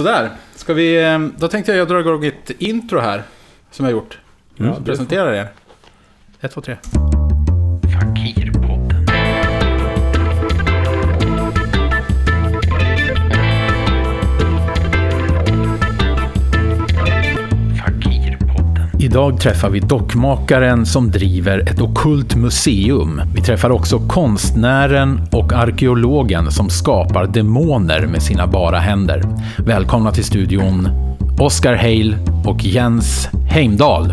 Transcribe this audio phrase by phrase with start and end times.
[0.00, 1.02] Sådär, ska vi...
[1.04, 3.22] eh, Då tänkte jag jag drar igång ett intro här.
[3.70, 4.18] Som jag gjort.
[4.58, 4.84] Mm.
[4.84, 5.48] Presenterar er.
[6.40, 6.76] Ett, två, tre.
[19.02, 23.20] Idag träffar vi dockmakaren som driver ett okult museum.
[23.34, 29.22] Vi träffar också konstnären och arkeologen som skapar demoner med sina bara händer.
[29.58, 30.88] Välkomna till studion
[31.38, 34.12] Oskar Heil och Jens Heimdal.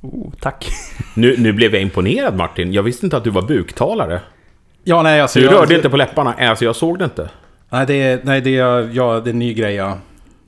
[0.00, 0.66] Oh, tack.
[1.14, 2.72] Nu, nu blev jag imponerad Martin.
[2.72, 4.20] Jag visste inte att du var buktalare.
[4.84, 5.38] Ja, nej, alltså...
[5.38, 6.34] Du jag- rörde inte på läpparna.
[6.38, 7.30] Alltså jag såg det inte.
[7.70, 9.98] Nej, det är, nej, det är, ja, det är en ny grej jag,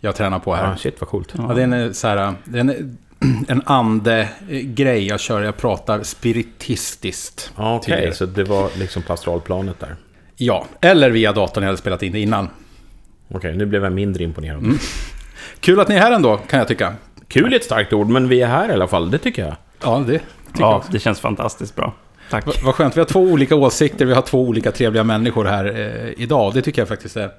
[0.04, 0.72] jag tränar på här.
[0.72, 1.34] Ah, shit vad coolt.
[1.38, 2.98] Ja, det är en, så här, det är en,
[3.48, 5.42] en ande-grej jag kör.
[5.42, 7.52] Jag pratar spiritistiskt.
[7.56, 8.14] Ja, Okej, tydligare.
[8.14, 9.96] så det var liksom på astralplanet där.
[10.36, 12.48] Ja, eller via datorn jag hade spelat in det innan.
[13.28, 14.58] Okej, nu blev jag mindre imponerad.
[14.58, 14.78] Mm.
[15.60, 16.94] Kul att ni är här ändå, kan jag tycka.
[17.28, 19.10] Kul är ett starkt ord, men vi är här i alla fall.
[19.10, 19.56] Det tycker jag.
[19.82, 20.24] Ja, det tycker
[20.60, 20.92] jag Ja, också.
[20.92, 21.94] det känns fantastiskt bra.
[22.30, 22.46] Tack.
[22.46, 25.64] Va- Vad skönt, vi har två olika åsikter, vi har två olika trevliga människor här
[25.64, 26.54] eh, idag.
[26.54, 27.30] Det tycker jag faktiskt är...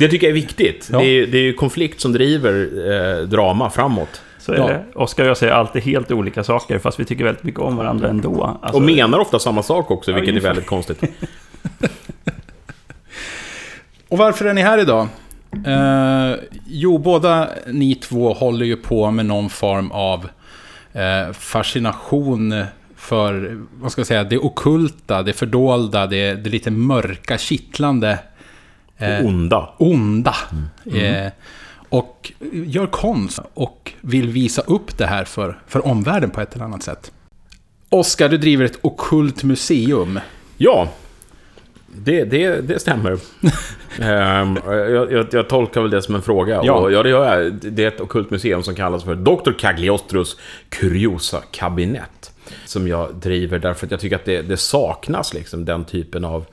[0.00, 0.88] Det tycker jag är viktigt.
[0.92, 0.98] Ja.
[0.98, 2.68] Det, är, det är ju konflikt som driver
[3.20, 4.22] eh, drama framåt.
[4.38, 4.66] Så är Ja.
[4.68, 4.84] det.
[4.94, 8.08] Oskar och jag säger alltid helt olika saker, fast vi tycker väldigt mycket om varandra
[8.08, 8.58] ändå.
[8.62, 11.02] Alltså, Och menar ofta samma sak också, Ja, vilket är väldigt konstigt.
[14.08, 15.08] Och varför är ni här idag?
[15.66, 16.34] Eh,
[16.66, 20.28] jo, båda ni två håller ju på med någon form av
[20.92, 22.64] eh, fascination
[22.96, 28.18] för, vad ska jag säga, det okulta, det fördolda, det, det lite mörka, kittlande,
[29.00, 29.68] eh, Och onda.
[29.78, 30.34] onda.
[30.92, 31.32] Eh,
[31.88, 36.64] och gör konst och vill visa upp det här för, för omvärlden på ett eller
[36.64, 37.12] annat sätt.
[37.88, 40.20] Oskar, du driver ett okult museum.
[40.56, 40.88] Ja,
[41.86, 43.18] det, det, det stämmer.
[44.00, 46.60] Ehm, jag, jag, jag tolkar väl det som en fråga.
[46.64, 46.72] Ja.
[46.72, 47.52] Och ja, det gör jag.
[47.52, 49.52] Det är ett ockult museum som kallas för Dr.
[49.58, 50.36] Cagliostros
[50.68, 52.32] Curiosa Kabinett.
[52.64, 56.44] Som jag driver därför att jag tycker att det, det saknas liksom den typen av...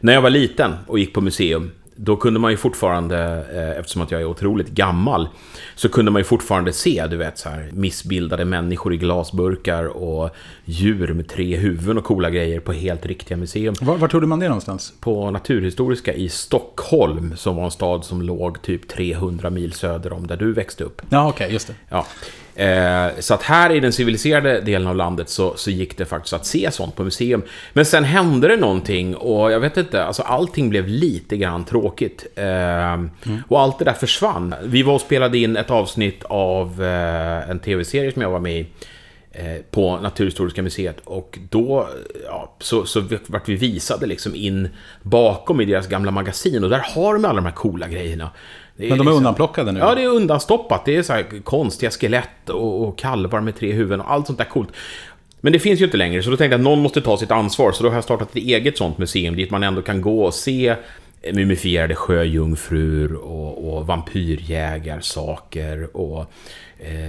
[0.00, 4.02] När jag var liten och gick på museum, då kunde man ju fortfarande, eh, eftersom
[4.02, 5.28] att jag är otroligt gammal,
[5.74, 10.30] så kunde man ju fortfarande se, du vet, så här missbildade människor i glasburkar och
[10.64, 14.26] djur med tre huvuden och coola grejer på helt riktiga museum Var, var tog du
[14.26, 14.92] man det någonstans?
[15.00, 20.26] på Naturhistoriska i Stockholm, som var en stad som låg typ 300 mil söder om
[20.26, 21.02] där du växte upp.
[21.10, 21.74] Ja, okej, just det.
[21.88, 22.06] Ja.
[22.56, 26.32] Eh, så att här i den civiliserade delen av landet så, så gick det faktiskt
[26.32, 27.42] att se sånt på museum.
[27.72, 32.26] Men sen hände det någonting och jag vet inte, alltså allting blev lite grann tråkigt.
[32.34, 32.96] Eh,
[33.48, 34.54] Och allt det där försvann.
[34.64, 38.60] Vi var och spelade in ett avsnitt av eh, en tv-serie som jag var med
[38.60, 38.66] i
[39.32, 41.88] eh, på Naturhistoriska museet och då
[42.26, 44.68] ja, så, så vart vi visade liksom in
[45.02, 48.30] bakom i deras gamla magasin och där har de alla de här coola grejerna.
[48.76, 49.80] Men de är liksom- undanplockade nu?
[49.80, 50.84] Ja, det är undanstoppat.
[50.84, 54.38] Det är så här konstiga skelett och, och kalvar med tre huvuden och allt sånt
[54.38, 54.68] där coolt.
[55.40, 57.30] Men det finns ju inte längre, så då tänkte jag att någon måste ta sitt
[57.30, 57.72] ansvar.
[57.72, 60.34] Så då har jag startat ett eget sånt museum dit man ändå kan gå och
[60.34, 60.76] se
[61.32, 66.30] mumifierade sjöjungfrur och, och vampyrjägarsaker och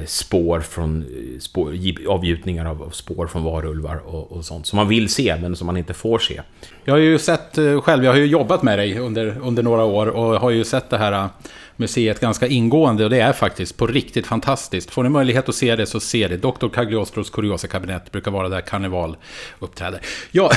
[0.05, 1.73] spår från eh, spår,
[2.07, 5.65] avgjutningar av, av spår från varulvar och, och sånt som man vill se men som
[5.65, 6.41] man inte får se.
[6.85, 9.83] Jag har ju sett eh, själv, jag har ju jobbat med dig under, under några
[9.83, 11.27] år och har ju sett det här eh,
[11.75, 14.91] museet ganska ingående och det är faktiskt på riktigt fantastiskt.
[14.91, 16.37] Får ni möjlighet att se det så se det.
[16.37, 16.67] Dr.
[16.69, 19.17] Cagliostros Curiosa Kabinett brukar vara där Karneval
[19.59, 20.01] uppträder.
[20.31, 20.51] Ja,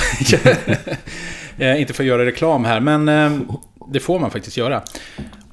[1.59, 3.38] eh, inte för att göra reklam här, men eh,
[3.92, 4.82] det får man faktiskt göra.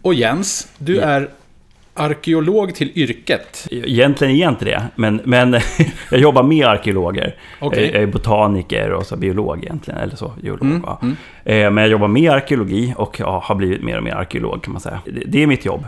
[0.02, 1.02] Och Jens, du Ja.
[1.04, 1.30] är
[1.98, 3.68] arkeolog till yrket.
[3.72, 5.54] Egentligen är jag inte det, men, men
[6.12, 7.36] jag jobbar med arkeologer.
[7.60, 7.92] Okej.
[7.94, 10.62] Jag är botaniker och så biolog egentligen, eller så, geolog.
[10.66, 11.00] Mm, ja.
[11.02, 11.16] mm.
[11.46, 14.82] Eh, Men jag jobbar med arkeologi och har blivit mer och mer arkeolog kan man
[14.82, 15.02] säga.
[15.26, 15.86] Det- är mitt jobb.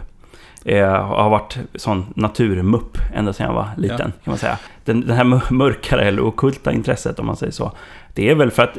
[0.65, 4.05] Eh, Jag har varit sån naturmupp ända sedan jag var liten, Ja.
[4.05, 4.57] kan man säga.
[4.85, 7.71] Den, den här mör- mörkare eller okulta intresset, om man säger så.
[8.13, 8.77] Det är väl för att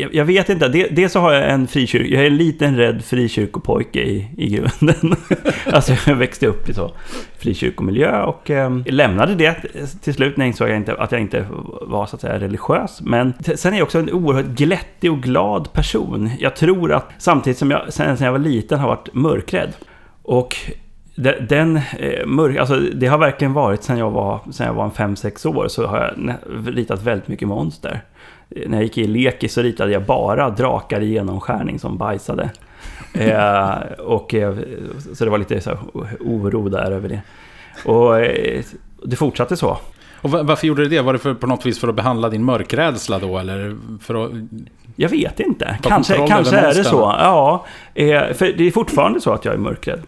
[0.00, 3.04] jag, jag vet inte, dels så har jag en frikyrk, jag är en liten rädd
[3.04, 5.16] frikyrkopojke i, i grunden.
[5.72, 6.92] alltså jag växte upp i så
[7.38, 9.54] frikyrkomiljö och eh, lämnade det
[10.02, 11.46] till slut när jag insåg jag inte, att jag inte
[11.80, 13.00] var så att säga religiös.
[13.00, 16.30] Men sen är jag också en oerhört glättig och glad person.
[16.38, 19.72] Jag tror att samtidigt som jag sen, sen jag var liten har varit mörkrädd.
[20.22, 20.56] Och
[21.48, 25.16] den eh, mörk, alltså det har verkligen varit sen jag var, sen jag var en
[25.16, 26.34] 5-6 år så har jag
[26.76, 28.02] ritat väldigt mycket monster.
[28.48, 32.50] När jag gick i lekis så ritade jag bara drakar i genomskärning som bajsade.
[33.14, 34.56] Eh, och, eh,
[35.14, 35.78] så det var lite så här
[36.20, 37.20] oro där över det.
[37.84, 38.62] Och eh,
[39.04, 39.78] det fortsatte så.
[40.22, 41.00] Och va- varför gjorde du det?
[41.00, 44.30] Var det för, på något vis för att behandla din mörkrädsla då, eller för att
[44.96, 45.78] Jag vet inte.
[45.82, 47.14] Kanske, kanske är det så.
[47.18, 50.02] Ja, eh, för det är fortfarande så att jag är mörkrädd.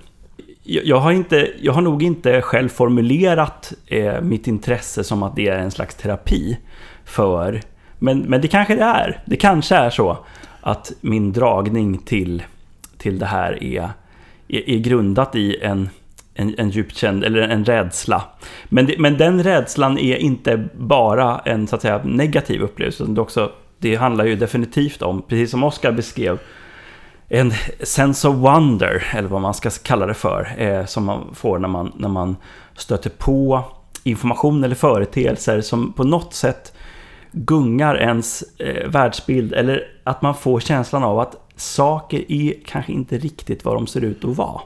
[0.63, 5.37] Jag, jag, har, inte, jag har nog inte själv formulerat eh, mitt intresse som att
[5.37, 6.59] det är en slags terapi
[7.05, 7.61] för...
[7.99, 9.23] Men, men det kanske det är.
[9.25, 10.19] Det kanske är så
[10.61, 12.43] att min dragning till,
[12.99, 13.91] till det här är,
[14.49, 15.89] är, är grundat i en,
[16.35, 18.25] en, en djupt känd, eller en rädsla.
[18.65, 23.03] Men, det, men den rädslan är inte bara en så att säga, negativ upplevelse.
[23.03, 26.39] utan Det, också, det handlar ju definitivt om, precis som Oskar beskrev,
[27.29, 27.53] en
[27.83, 31.69] sense of wonder, eller vad man ska kalla det för, eh, som man får när
[31.69, 32.37] man, när man
[32.77, 33.65] stöter på
[34.05, 36.73] information eller företeelser som på något sätt
[37.33, 43.19] gungar ens eh, världsbild, eller att man får känslan av att saker är kanske inte
[43.19, 44.61] riktigt vad de ser ut att vara.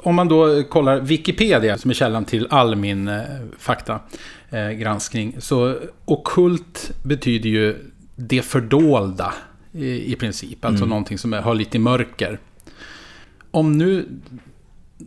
[0.00, 3.20] Om man då kollar Wikipedia, som är källan till all min eh,
[3.58, 4.20] faktagranskning,
[4.50, 7.76] eh, granskning, så okult betyder ju
[8.16, 9.34] det fördolda
[9.72, 10.64] i, i princip.
[10.64, 12.38] Alltså någonting som är, har lite mörker.
[13.50, 14.08] Om nu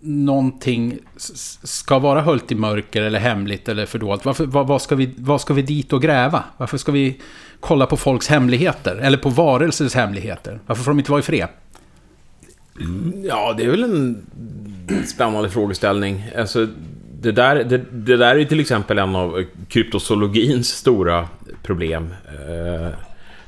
[0.02, 0.98] någonting
[1.64, 5.42] ska vara höljt i mörker eller hemligt eller fördolt, varför, vad, vad, ska vi, vad
[5.42, 6.44] ska vi dit och gräva?
[6.58, 7.20] Varför ska vi
[7.60, 8.96] kolla på folks hemligheter?
[8.96, 10.60] Eller på varelsers hemligheter?
[10.66, 11.48] Varför får de inte vara i fred?
[13.24, 14.26] Ja, det är väl en
[15.06, 16.24] spännande frågeställning.
[16.38, 16.68] Alltså,
[17.22, 21.28] det, där, det, det där är till exempel en av kryptozoologins stora
[21.64, 22.08] problem.
[22.28, 22.90] Eh,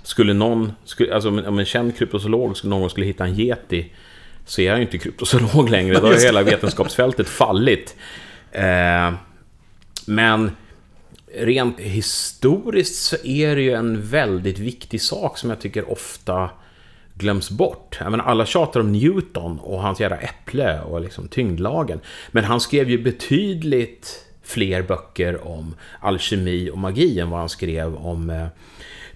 [0.03, 3.91] skulle någon, skulle, alltså om en- känd kryptozoolog skulle någon skulle hitta en yeti,
[4.47, 5.99] så är han ju inte kryptozoolog längre.
[5.99, 7.95] Då har hela vetenskapsfältet fallit.
[8.51, 9.13] Eh,
[10.05, 10.51] men
[11.35, 16.49] rent historiskt så är det ju en väldigt viktig sak som jag tycker ofta
[17.13, 17.97] glöms bort.
[17.99, 21.99] Jag menar, alla tjatar om Newton och hans jävla äpple och liksom tyngdlagen.
[22.31, 27.95] Men han skrev ju betydligt fler böcker om alkemi och magi än vad han skrev
[27.95, 28.47] om eh,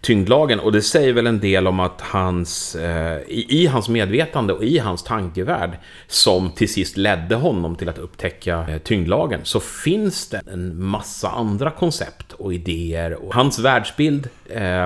[0.02, 0.60] tyngdlagen.
[0.60, 4.64] Och det säger väl en del om att hans, eh, i, i hans medvetande och
[4.64, 5.72] i hans tankevärld,
[6.08, 11.30] som till sist ledde honom till att upptäcka eh, tyngdlagen, så finns det en massa
[11.30, 13.14] andra koncept och idéer.
[13.14, 14.84] Och hans världsbild eh,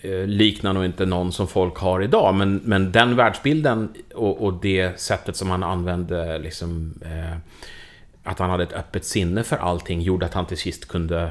[0.00, 4.54] eh liknar nog inte någon som folk har idag, men, men den världsbilden och, och
[4.62, 7.36] det sättet som han använde, liksom, eh,
[8.22, 11.30] att han hade ett öppet sinne för allting, gjorde att han till sist kunde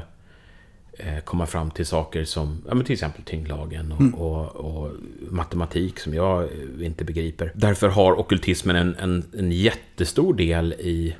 [1.24, 4.90] komma fram till saker som, ja, men till exempel tyngdlagen och, och, och
[5.30, 7.52] matematik som jag eh, inte begriper.
[7.54, 11.14] Därför har ockultismen en, en, en jättestor del i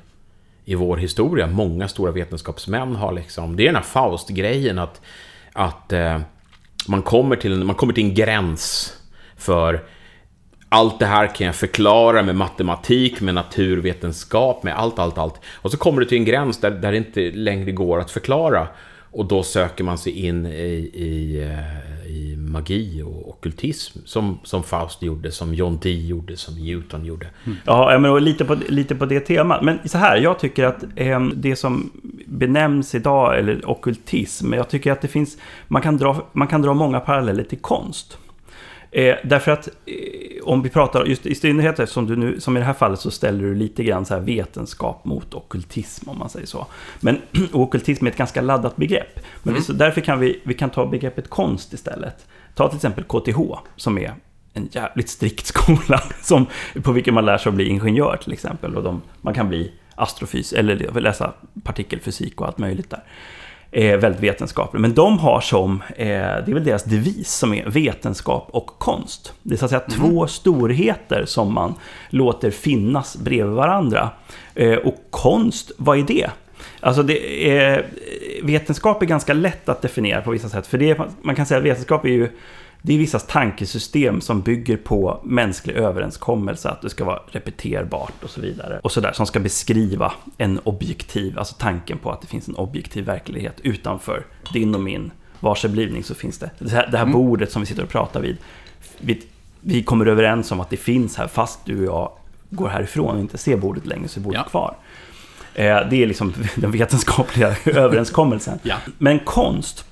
[0.65, 1.47] i vår historia.
[1.47, 3.55] Många stora vetenskapsmän har liksom...
[3.55, 5.01] Det är den här Faust-grejen att,
[5.53, 6.19] att eh,
[6.87, 8.93] man, kommer till, en- man kommer till en gräns
[9.37, 9.83] för
[10.69, 15.41] allt det här kan jag förklara med matematik, med naturvetenskap, med allt, allt, allt.
[15.55, 18.67] Och så kommer du till en gräns där, där det inte längre går att förklara.
[19.11, 23.99] Och då söker man sig in i, i, eh, i magi och ockultism.
[24.05, 27.27] Som, som Faust gjorde, som John Dee gjorde, som Newton gjorde.
[27.45, 27.57] Mm.
[27.65, 29.61] Ja, ja, men och lite, på, lite på det temat.
[29.61, 31.91] Men så här, jag tycker att eh, det som
[32.25, 36.73] benämns idag, eller ockultism, jag tycker att det finns, man kan dra, man kan dra
[36.73, 38.17] många paralleller till konst.
[38.91, 42.59] Eh, därför att eh, om vi pratar, just i synnerhet eftersom du nu, som i
[42.59, 46.29] det här fallet så ställer du lite grann så här vetenskap mot ockultism om man
[46.29, 46.67] säger så.
[46.99, 47.21] Men
[47.53, 49.19] ockultism är ett ganska laddat begrepp.
[49.43, 52.27] Men vi, så därför kan vi, vi kan ta begreppet konst istället.
[52.55, 53.39] Ta till exempel KTH
[53.75, 54.13] som är
[54.53, 56.45] en jävligt strikt skola som,
[56.83, 58.75] på vilken man lär sig att bli ingenjör till exempel.
[58.75, 63.03] Och de, man kan bli astrofys eller läsa partikelfysik och allt möjligt där.
[63.71, 64.81] Eh, väldigt vetenskapligt.
[64.81, 69.33] Men de har som, eh, det är väl deras devis som är vetenskap och konst.
[69.43, 71.73] Det är så att säga två storheter som man
[72.09, 74.09] låter finnas bredvid varandra.
[74.55, 76.29] Eh, och konst, vad är det?
[76.79, 77.85] Alltså det är,
[78.43, 80.67] vetenskap är ganska lätt att definiera på vissa sätt.
[80.67, 82.29] För det, man kan säga att vetenskap är ju
[82.81, 88.29] det är vissa tankesystem som bygger på mänsklig överenskommelse, att det ska vara repeterbart och
[88.29, 88.79] så vidare.
[88.83, 93.05] Och sådär, som ska beskriva en objektiv, alltså tanken på att det finns en objektiv
[93.05, 96.49] verklighet utanför din och min varseblivning så finns det.
[96.59, 98.37] Det här, det här bordet som vi sitter och pratar vid,
[98.99, 99.21] vi,
[99.61, 102.11] vi kommer överens om att det finns här, fast du och jag
[102.49, 104.49] går härifrån och inte ser bordet längre så är bordet Ja.
[104.49, 104.75] kvar.
[105.53, 108.59] Eh, Det är liksom den vetenskapliga överenskommelsen.
[108.63, 108.75] Ja.
[108.97, 109.85] Men konst,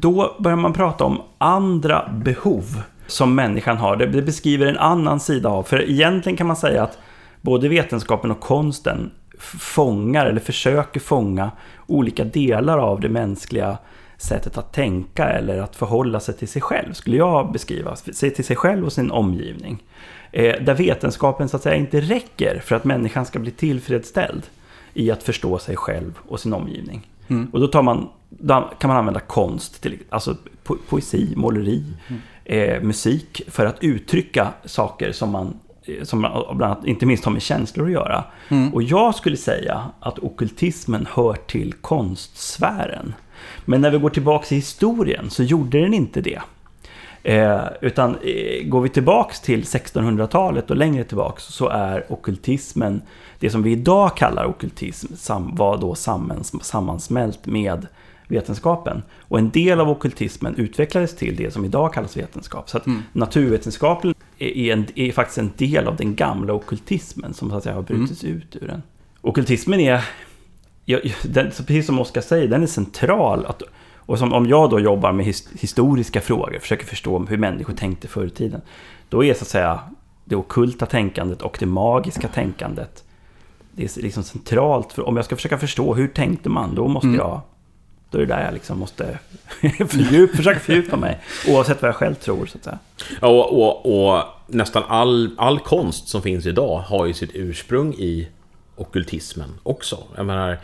[0.00, 3.96] då börjar man prata om andra behov som människan har.
[3.96, 6.98] Det beskriver en annan sida av, för egentligen kan man säga att
[7.40, 11.50] både vetenskapen och konsten fångar, eller försöker fånga,
[11.86, 13.78] olika delar av det mänskliga
[14.18, 17.96] sättet att tänka eller att förhålla sig till sig själv, skulle jag beskriva.
[17.96, 19.82] Se till sig själv och sin omgivning.
[20.32, 24.42] Eh, där vetenskapen så att säga inte räcker för att människan ska bli tillfredsställd
[24.94, 27.06] i att förstå sig själv och sin omgivning.
[27.52, 31.84] Och då, tar man, då kan man använda konst, till, alltså po poesi, måleri,
[32.44, 37.32] eh, musik för att uttrycka saker som man eh, som bland annat, inte minst har
[37.32, 38.24] med känslor att göra.
[38.72, 43.14] Och jag skulle säga att okultismen hör till konstsfären.
[43.64, 46.40] Men när vi går tillbaka i historien så gjorde den inte det.
[47.26, 53.02] Eh, utan eh, går vi tillbaks till 1600-talet och längre tillbaks så är okultismen,
[53.38, 55.06] det som vi idag kallar okultism,
[55.52, 57.86] var då sammans, sammansmält med
[58.28, 59.02] vetenskapen.
[59.20, 62.70] Och en del av okultismen utvecklades till det som idag kallas vetenskap.
[62.70, 67.56] Så att naturvetenskapen är, en, är faktiskt en del av den gamla okultismen som så
[67.56, 68.82] att säga har brutits ut ur den.
[69.20, 70.04] Okultismen är,
[70.84, 73.46] ja, den, precis som Oskar säger, den är central.
[73.46, 73.62] Att,
[74.06, 78.08] och som, om jag då jobbar med his, historiska frågor, försöker förstå hur människor tänkte
[78.08, 78.60] förr i tiden,
[79.08, 79.80] då är så att säga
[80.24, 83.04] det okulta tänkandet och det magiska tänkandet,
[83.72, 84.92] det är liksom centralt.
[84.92, 87.40] För om jag ska försöka förstå hur tänkte man, då måste jag
[88.10, 89.18] då är det där jag liksom måste
[89.88, 91.20] fördjup, försöka fördjupa mig.
[91.48, 92.78] Oavsett vad jag själv tror, så att säga.
[93.20, 97.94] Ja, Och, och, och nästan all, all konst som finns idag har ju sitt ursprung
[97.94, 98.28] i
[98.76, 99.98] ockultismen också.
[100.16, 100.58] Jag menar,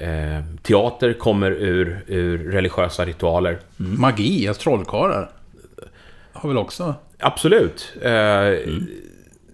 [0.00, 3.58] eh, teater kommer ur, ur religiösa ritualer.
[3.76, 5.30] Magi, alltså trollkarlar.
[6.32, 6.94] Har väl också...
[7.18, 7.92] Absolut.
[8.02, 8.72] Eh,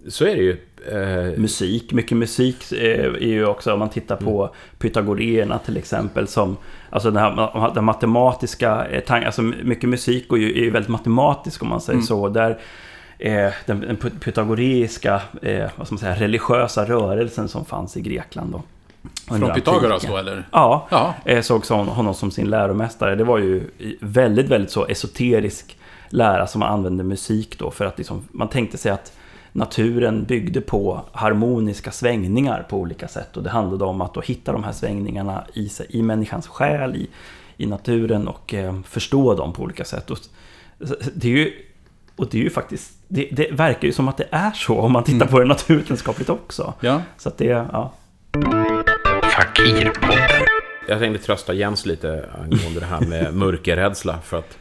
[0.09, 0.57] Så är det ju.
[0.93, 6.29] Eh, Musik, mycket musik eh, är ju också, om man tittar på pythagorerna till exempel,
[6.29, 6.57] som,
[6.91, 10.89] alltså den, här, den matematiska eh, tanken, alltså mycket musik är ju, är ju väldigt
[10.89, 12.29] matematisk om man säger så.
[12.29, 12.51] Där
[13.19, 18.01] eh, den, den py- pythagoreiska, eh, vad ska man säga, religiösa rörelsen som fanns i
[18.01, 18.63] Grekland då.
[19.29, 20.49] Från Pythagoras då, eller?
[20.53, 21.15] Ja, Ja.
[21.25, 23.15] eh, såg som, honom som sin läromästare.
[23.15, 23.71] Det var ju
[24.01, 28.79] väldigt, väldigt så esoterisk lära som man använde musik då för att liksom, man tänkte
[28.79, 29.13] sig att
[29.53, 34.53] naturen byggde på harmoniska svängningar på olika sätt och det handlade om att då hitta
[34.53, 37.09] de här svängningarna i, sig, i människans själ, i,
[37.57, 40.11] i naturen och eh, förstå dem på olika sätt.
[40.11, 40.19] Och,
[41.15, 41.53] det är ju,
[42.17, 44.93] och det är ju faktiskt, det, det verkar ju som att det är så om
[44.93, 46.75] man tittar på det naturvetenskapligt också.
[46.81, 47.03] Ja.
[47.19, 47.93] Så att det, ja.
[49.37, 50.19] Fakirpodden.
[50.89, 54.19] Jag tänkte trösta Jens lite angående det här med mörkerrädsla.
[54.25, 54.59] För att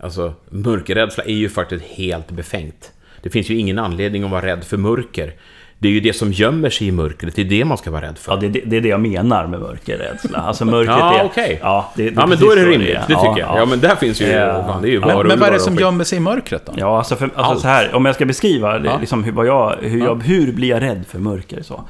[0.00, 2.92] alltså, mörkerrädsla är ju faktiskt helt befängt.
[3.22, 5.32] Det finns ju ingen anledning att vara rädd för mörker.
[5.78, 8.02] Det är ju det som gömmer sig i mörkret, det är det man ska vara
[8.02, 8.32] rädd för.
[8.32, 10.38] Ja, det, det, det är det jag menar med mörkerrädsla.
[10.38, 11.24] Alltså mörkret Ja, är...
[11.24, 11.58] okej.
[11.62, 13.56] Ja, det, det Ja, men då är det rimligt, det tycker jag.
[13.58, 14.26] Ja, men där finns ju...
[14.26, 14.64] Ja.
[14.66, 16.66] Fan, det är ju Ja, Men, men vad är det som gömmer sig i mörkret
[16.66, 16.72] då?
[16.76, 17.60] Ja, alltså, för, alltså Allt.
[17.60, 18.98] så här, om jag ska beskriva det, Ja.
[19.00, 21.84] liksom, hur, vad jag, hur, jag, hur blir jag rädd för mörker så.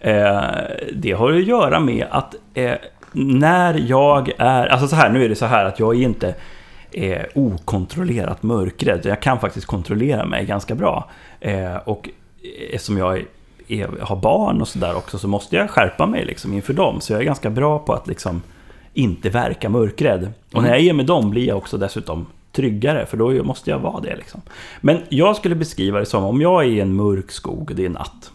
[0.00, 0.40] Eh,
[0.92, 2.74] det har att göra med att eh,
[3.12, 6.34] när jag är, alltså så här, nu är det så här att jag är inte
[6.90, 9.00] eh, okontrollerat mörkrädd.
[9.06, 11.10] Jag kan faktiskt kontrollera mig ganska bra.
[11.40, 12.08] Eh, och
[12.70, 13.24] eftersom jag är,
[13.68, 17.00] är, har barn och sådär också så måste jag skärpa mig liksom inför dem.
[17.00, 18.42] Så jag är ganska bra på att liksom
[18.94, 20.32] inte verka mörkrädd.
[20.52, 23.78] Och när jag är med dem blir jag också dessutom tryggare, för då måste jag
[23.78, 24.16] vara det.
[24.16, 24.40] Liksom.
[24.80, 27.88] Men jag skulle beskriva det som om jag är i en mörk skog, det är
[27.88, 28.30] natt,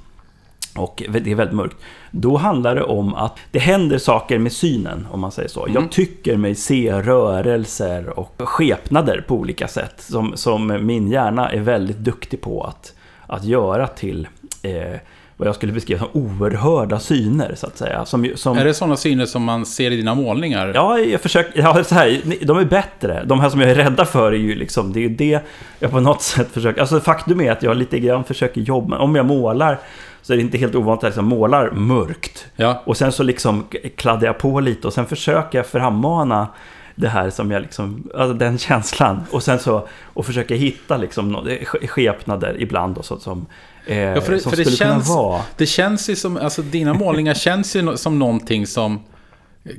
[0.75, 1.77] och det är väldigt mörkt.
[2.11, 5.67] Då handlar det om att det händer saker med synen, om man säger så.
[5.73, 11.59] Jag tycker mig se rörelser och skepnader på olika sätt som, som min hjärna är
[11.59, 12.93] väldigt duktig på att,
[13.27, 14.27] att göra till
[14.61, 14.99] eh,
[15.37, 18.05] vad jag skulle beskriva som oerhörda syner, så att säga.
[18.05, 20.71] Som, som, Är det sådana syner som man ser i dina målningar?
[20.75, 23.23] Ja, jag försöker, ja, så här, de är bättre.
[23.25, 25.39] De här som jag är rädda för är ju liksom, det är ju det
[25.79, 29.15] jag på något sätt försöker, alltså faktum är att jag lite grann försöker jobba, om
[29.15, 29.79] jag målar
[30.23, 32.45] så är det inte helt ovanligt att jag liksom målar mörkt.
[32.55, 32.81] Ja.
[32.85, 33.65] Och sen så liksom
[33.95, 36.47] kladdar jag på lite och sen försöker jag frammana
[36.95, 39.21] det här som jag liksom, alltså den känslan.
[39.31, 43.45] Och sen så, och försöker hitta liksom ske- skepnader ibland och så som,
[43.87, 45.41] eh, Ja, för det, som för det, skulle känns, kunna vara.
[45.57, 48.99] det känns ju som, alltså dina målningar känns ju som någonting som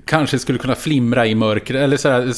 [0.05, 2.33] kanske skulle kunna flimra i mörker, eller så här,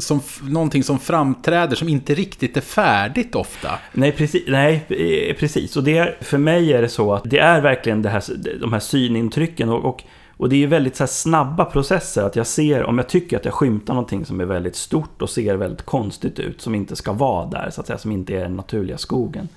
[0.00, 3.70] som, någonting som framträder som inte riktigt är färdigt ofta.
[3.92, 4.44] Nej, precis.
[4.48, 5.76] Nej, eh, precis.
[5.76, 8.22] Och det är, för mig är det så att det är verkligen det här,
[8.60, 10.04] de här synintrycken och, och,
[10.36, 12.22] och det är väldigt så här snabba processer.
[12.22, 15.30] Att jag ser, om jag tycker att jag skymtar någonting som är väldigt stort och
[15.30, 18.40] ser väldigt konstigt ut, som inte ska vara där, så att säga, som inte är
[18.40, 19.48] den naturliga skogen,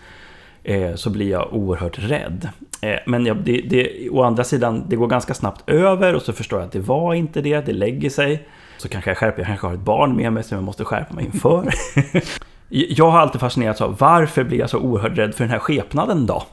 [0.64, 2.50] eh, så blir jag oerhört rädd.
[2.82, 6.34] Eh, men jag, det, det, å andra sidan, det går ganska snabbt över och så
[6.34, 8.48] förstår jag att det var inte det, det lägger sig.
[8.78, 11.14] Så kanske jag skärper, jag kanske har ett barn med mig som jag måste skärpa
[11.14, 11.70] mig inför.
[12.72, 16.26] Jag har alltid fascinerats av varför blir jag så oerhört rädd för den här skepnaden
[16.26, 16.44] då?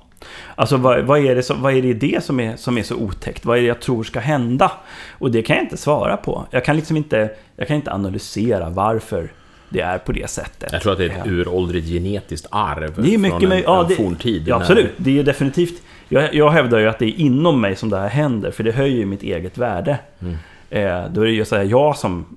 [0.54, 2.82] Alltså vad, vad, är det som, vad är det i det som är, som är
[2.82, 3.44] så otäckt?
[3.44, 4.72] Vad är det jag tror ska hända?
[5.18, 6.46] Och det kan jag inte svara på.
[6.50, 9.32] Jag kan liksom inte, jag kan inte analysera varför
[9.68, 10.72] det är på det sättet.
[10.72, 11.30] Jag tror att det är ett Ja.
[11.30, 13.66] uråldrigt genetiskt arv Det är mycket från en, möjligt.
[13.66, 14.48] Ja, en det, forntid.
[14.48, 14.92] ja, absolut.
[14.96, 15.82] Det är definitivt...
[16.08, 18.72] Jag, jag hävdar ju att det är inom mig som det här händer, för det
[18.72, 19.98] höjer ju mitt eget värde.
[20.20, 20.36] Mm.
[20.70, 22.36] Eh, då är det ju så här, jag som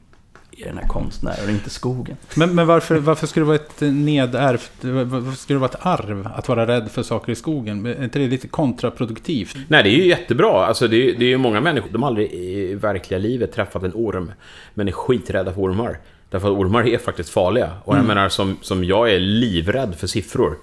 [0.58, 2.18] är den här konstnären och inte skogen.
[2.36, 4.72] Men, men varför, varför skulle det vara ett nedärvt...
[4.82, 7.86] Varför skulle det vara ett arv att vara rädd för saker i skogen?
[7.86, 9.58] Är inte det lite kontraproduktivt?
[9.68, 10.66] Nej, det är ju jättebra.
[10.66, 13.84] Alltså, det, är, det är ju många människor, de har aldrig i verkliga livet träffat
[13.84, 14.32] en orm,
[14.74, 15.98] men är skiträdda för ormar.
[16.30, 17.72] Därför att ormar är faktiskt farliga.
[17.84, 20.58] Och jag menar, som, som jag är livrädd för siffror.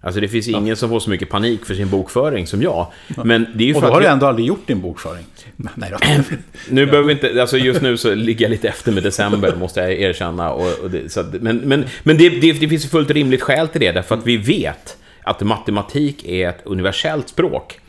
[0.00, 2.86] Alltså det finns ingen som får så mycket panik för sin bokföring som jag.
[3.24, 4.06] Men det är ju Och för då har att...
[4.06, 5.26] du ändå aldrig gjort din bokföring.
[5.56, 5.98] Nej då.
[6.70, 9.80] Nu behöver vi inte, alltså just nu så ligger jag lite efter med december, måste
[9.80, 10.52] jag erkänna.
[10.52, 13.42] Och, och det, så att, men men, men det, det, det finns ju fullt rimligt
[13.42, 17.80] skäl till det, därför att vi vet att matematik är ett universellt språk.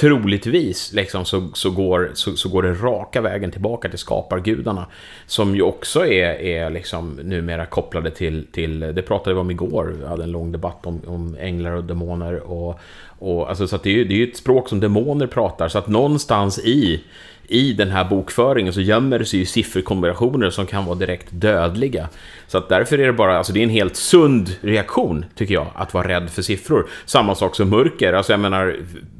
[0.00, 4.86] Troligtvis liksom, så, så, går, så, så går det raka vägen tillbaka till skapargudarna.
[5.26, 9.94] Som ju också är, är liksom numera kopplade till, till, det pratade vi om igår,
[10.00, 12.50] vi hade en lång debatt om, om änglar och demoner.
[12.50, 12.80] Och,
[13.18, 15.68] och, alltså, så att det, är ju, det är ju ett språk som demoner pratar,
[15.68, 17.04] så att någonstans i
[17.48, 22.08] i den här bokföringen så gömmer det sig ju sifferkombinationer som kan vara direkt dödliga.
[22.46, 25.66] Så att därför är det bara, alltså det är en helt sund reaktion, tycker jag,
[25.74, 26.86] att vara rädd för siffror.
[27.04, 28.76] Samma sak som mörker, alltså jag menar,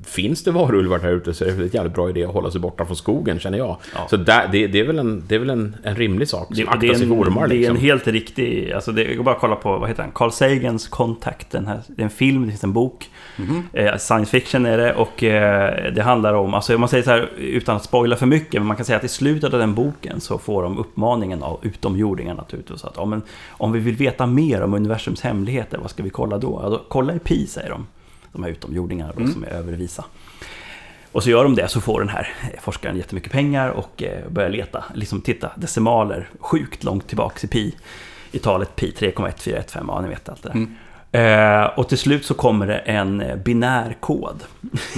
[0.06, 2.50] finns det varulvar där ute så är det väl en jävligt bra idé att hålla
[2.50, 3.76] sig borta från skogen, känner jag.
[3.94, 4.06] Ja.
[4.10, 6.66] Så där, det, det är väl en, det är väl en, en rimlig sak, Det,
[6.80, 7.76] det, är en, ormar det är en liksom.
[7.76, 10.12] helt riktig, alltså det, jag går bara kolla på, vad heter han?
[10.12, 11.50] Carl Sagans Contact.
[11.50, 13.10] Den här, det är en film, det finns en bok.
[13.72, 17.30] Eh, science fiction är det och eh, det handlar om, alltså man säger så här
[17.36, 20.20] utan att spoila för mycket, men man kan säga att i slutet av den boken
[20.20, 24.62] så får de uppmaningen av utomjordingar naturligtvis att ja, men, om vi vill veta mer
[24.62, 26.68] om universums hemligheter, vad ska vi kolla då?
[26.70, 27.86] Då kolla i pi, säger de.
[28.32, 30.04] De här utomjordingarna då, som är övervisa.
[31.12, 34.50] Och så gör de det, så får den här forskaren jättemycket pengar och eh, börjar
[34.50, 37.74] leta, liksom titta, decimaler sjukt långt tillbaks i pi.
[38.32, 40.66] I talet pi 3,1415, ja ni vet allt det där.
[41.16, 44.44] Eh, och till slut så kommer det en eh, binär kod.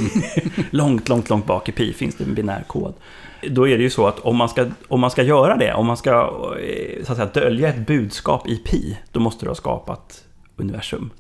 [0.71, 2.95] långt, långt, långt bak i pi finns det en binär kod.
[3.51, 5.87] Då är det ju så att om man ska, om man ska göra det, om
[5.87, 6.11] man ska
[6.61, 10.25] eh, så att säga, dölja ett budskap i pi, då måste du ha skapat
[10.57, 11.11] universum.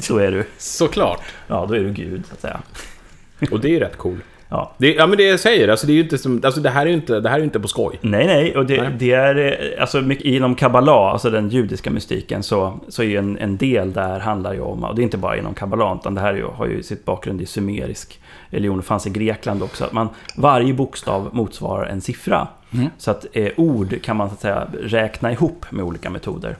[0.00, 1.22] Så är du, Såklart.
[1.46, 2.60] ja då är du Gud så att säga.
[3.50, 4.18] Och det är ju rätt cool.
[4.50, 4.72] Ja.
[4.78, 6.86] Det, ja men det jag säger, alltså det är ju inte som, alltså det här
[6.86, 7.98] är ju inte, det här är ju inte på skoj.
[8.00, 8.92] Nej, nej, och det, Nej.
[8.98, 13.16] det är eh, alltså mycket, inom kabbala, alltså den judiska mystiken, så, så är ju
[13.16, 16.14] en, en del där handlar ju om, och det är inte bara inom kabbala, utan
[16.14, 19.62] det här är ju, har ju sitt bakgrund i sumerisk religion, det fanns i Grekland
[19.62, 22.48] också, att man, varje bokstav motsvarar en siffra.
[22.98, 26.56] Så att eh, ord kan man så att säga räkna ihop med olika metoder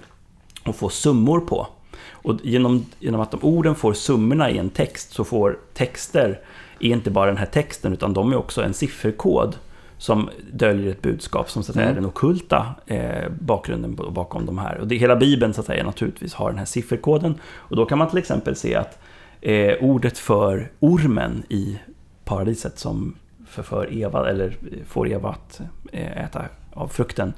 [0.65, 1.67] och få summor på.
[2.11, 6.41] Och genom, genom att de orden får summorna i en text så får texter,
[6.81, 9.57] är inte bara den här texten utan de är också en sifferkod
[9.99, 14.59] som döljer ett budskap som så att säga, är den okulta eh, bakgrunden bakom de
[14.59, 14.79] här.
[14.79, 17.35] Och det, hela Bibeln så att säga naturligtvis har den här sifferkoden.
[17.45, 18.99] Och då kan man till exempel se att
[19.41, 21.79] eh, ordet för ormen i
[22.25, 23.15] paradiset som
[23.47, 25.61] förför Eva, eller får Eva att
[25.93, 27.33] eh, äta av frukten,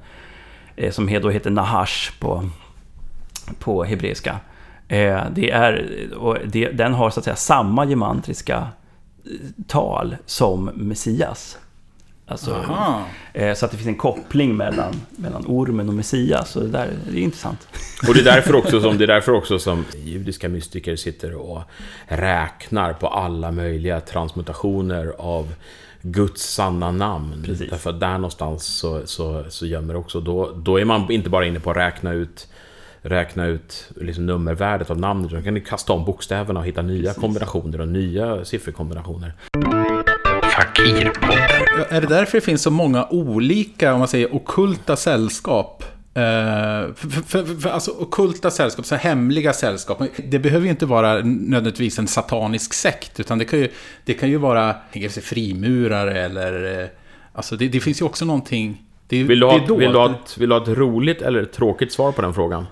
[0.77, 2.49] eh, som då heter Nahash på,
[3.59, 4.41] på hebreiska.
[4.89, 8.69] Eh, det är, och det, den har så att säga samma gemantriska
[9.67, 11.59] tal som Messias.
[12.31, 12.65] Alltså,
[13.33, 16.51] eh, så att det finns en koppling mellan, mellan ormen och Messias.
[16.51, 17.69] Så det, där, det är intressant.
[18.09, 21.63] Och det är därför också som, det är därför också som judiska mystiker sitter och
[22.07, 25.55] räknar på alla möjliga transmutationer av
[26.03, 27.43] Guds sanna namn.
[27.47, 27.71] Precis.
[27.71, 31.47] Därför att där någonstans så, så, så gömmer också, då, då är man inte bara
[31.47, 32.49] inne på att räkna ut
[33.03, 37.15] räkna ut liksom nummervärdet av namnet, utan kan du kasta om bokstäverna och hitta nya
[37.15, 39.35] kombinationer och nya sifferkombinationer.
[40.43, 41.87] Fakirpodden.
[41.91, 45.85] Är det därför det finns så många olika, om man säger, okulta sällskap?
[46.15, 46.23] Eh,
[46.95, 50.03] för, för, för, för, alltså okulta sällskap, så hemliga sällskap.
[50.29, 53.69] Det behöver ju inte vara nödvändigtvis en satanisk sekt, utan det kan ju,
[54.05, 56.81] det kan ju vara sig, frimurare eller...
[56.83, 56.87] eh,
[57.33, 58.83] Alltså det, det finns ju också någonting...
[59.09, 59.81] Det, Vill du, det ha, dolt.
[59.81, 62.35] vill, du ha ett, vill du ha ett roligt eller ett tråkigt svar på den
[62.35, 62.67] frågan?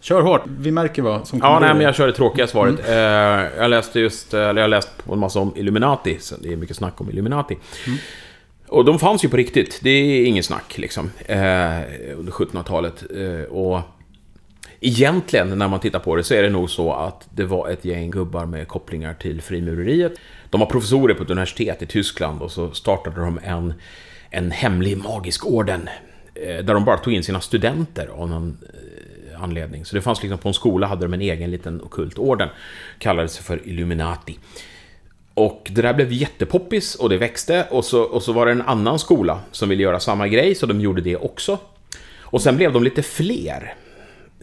[0.00, 2.88] Kör hårt, vi märker vad som kommer Ja, nej, men jag kör det tråkiga svaret.
[2.88, 2.94] Eh,
[3.62, 6.76] jag läste just, eller jag läst på en massa om Illuminati, så det är mycket
[6.76, 7.56] snack om Illuminati.
[8.68, 11.10] Och de fanns ju på riktigt, det är ingen snack liksom.
[11.26, 11.36] Eh,
[12.16, 13.04] under 1700-talet.
[13.16, 13.80] Eh, och
[14.80, 17.84] egentligen, när man tittar på det, så är det nog så att det var ett
[17.84, 20.12] gäng gubbar med kopplingar till frimureriet.
[20.50, 23.74] De var professorer på ett universitet i Tyskland och så startade de en,
[24.30, 25.88] en hemlig magisk orden.
[26.34, 28.78] eh, Där de bara tog in sina studenter av någon eh,
[29.38, 29.84] anledning.
[29.84, 32.48] Så det fanns liksom på en skola hade de en egen liten okult orden.
[32.98, 34.38] Kallades sig för Illuminati.
[35.34, 38.62] Och det där blev jättepoppis och det växte och så, och så var det en
[38.62, 41.58] annan skola som ville göra samma grej så de gjorde det också.
[42.20, 43.74] Och sen blev de lite fler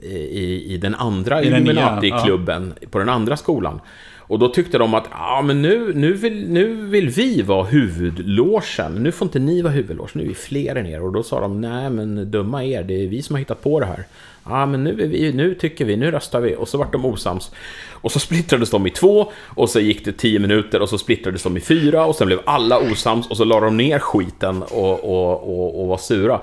[0.02, 3.80] i, i den andra I den nya, Illuminati-klubben på den andra skolan.
[4.28, 8.94] Och då tyckte de att ja, men nu, nu, vill, nu vill vi vara huvudlåsen.
[8.94, 11.02] Nu får inte ni vara huvudlåsen, nu är vi fler än er.
[11.02, 13.80] Och då sa de, nej men dumma er, det är vi som har hittat på
[13.80, 14.06] det här
[14.46, 16.56] ah, men nu, är vi, nu tycker vi, nu röstar vi.
[16.56, 17.52] Och så vart de osams.
[17.92, 21.44] Och så splittrades de i två, och så gick det tio minuter, och så splittrades
[21.44, 25.04] de i fyra, och sen blev alla osams, och så la de ner skiten och,
[25.04, 26.42] och, och, och var sura.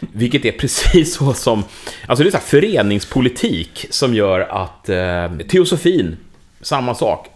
[0.00, 1.64] Vilket är precis så som...
[2.06, 4.88] Alltså det är så här föreningspolitik som gör att...
[4.88, 6.16] Eh, teosofin,
[6.60, 7.26] samma sak.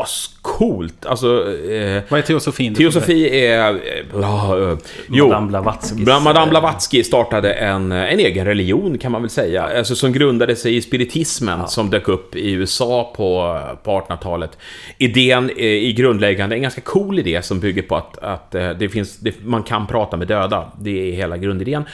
[0.00, 1.06] Ascoolt!
[1.06, 1.26] Alltså...
[1.70, 2.74] Eh, Vad är teosofin?
[2.74, 3.74] teosofi är...
[3.74, 3.80] Eh,
[4.20, 9.12] ja, eh, jo, Madame Blavatskys, Bla- Madame eh, Blavatsky startade en, en egen religion kan
[9.12, 9.62] man väl säga.
[9.78, 14.58] Alltså som grundade sig i spiritismen som dök upp i USA på, på 1800-talet.
[14.98, 18.88] Idén eh, i grundläggande, en ganska cool idé som bygger på att, att eh, det
[18.88, 20.72] finns, det, man kan prata med döda.
[20.80, 21.84] Det är hela grundidén.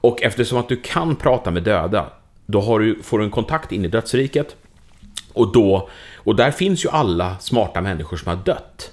[0.00, 2.06] Och eftersom att du kan prata med döda,
[2.46, 4.56] då du, får du en kontakt in i dödsriket.
[5.36, 8.90] Och, då, och där finns ju alla smarta människor som har dött.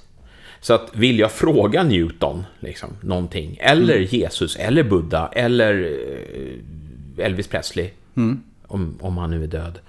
[0.59, 5.73] Så att vill jag fråga Newton liksom, någonting, eller Jesus, eller Buddha, eller
[7.17, 7.89] eh, Elvis Presley,
[8.67, 9.79] om, om han nu är död,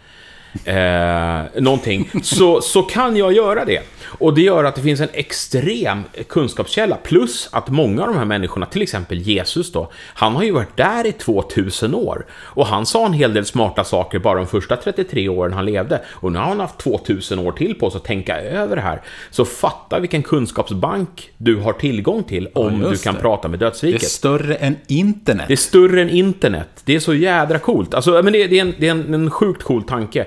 [0.64, 3.80] eh, någonting, så, så kan jag göra det.
[4.18, 8.24] Och det gör att det finns en extrem kunskapskälla, plus att många av de här
[8.24, 12.26] människorna, till exempel Jesus då, han har ju varit där i 2000 år.
[12.32, 16.00] Och han sa en hel del smarta saker bara de första 33 åren han levde.
[16.08, 19.02] Och nu har han haft 2000 år till på sig att tänka över det här.
[19.30, 23.20] Så fatta vilken kunskapsbank du har tillgång till om du just kan det.
[23.20, 24.02] prata med Det är dödsriket.
[24.02, 25.44] större än internet.
[25.48, 26.68] Det är större än internet.
[26.84, 27.94] Det är så jädra coolt.
[27.94, 30.26] Alltså, men det, det är, en, det är en, en sjukt cool tanke.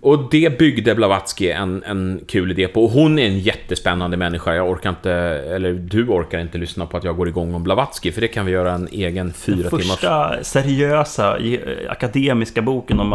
[0.00, 2.84] Och det byggde Blavatsky en, en kul idé på.
[2.84, 4.54] Och hon är en jättespännande människa.
[4.54, 5.12] Jag orkar inte,
[5.54, 8.46] eller du orkar inte lyssna på att jag går igång om Blavatsky, för det kan
[8.46, 9.86] vi göra en egen fyra timmars...
[9.86, 13.14] Första seriösa eh, akademiska boken om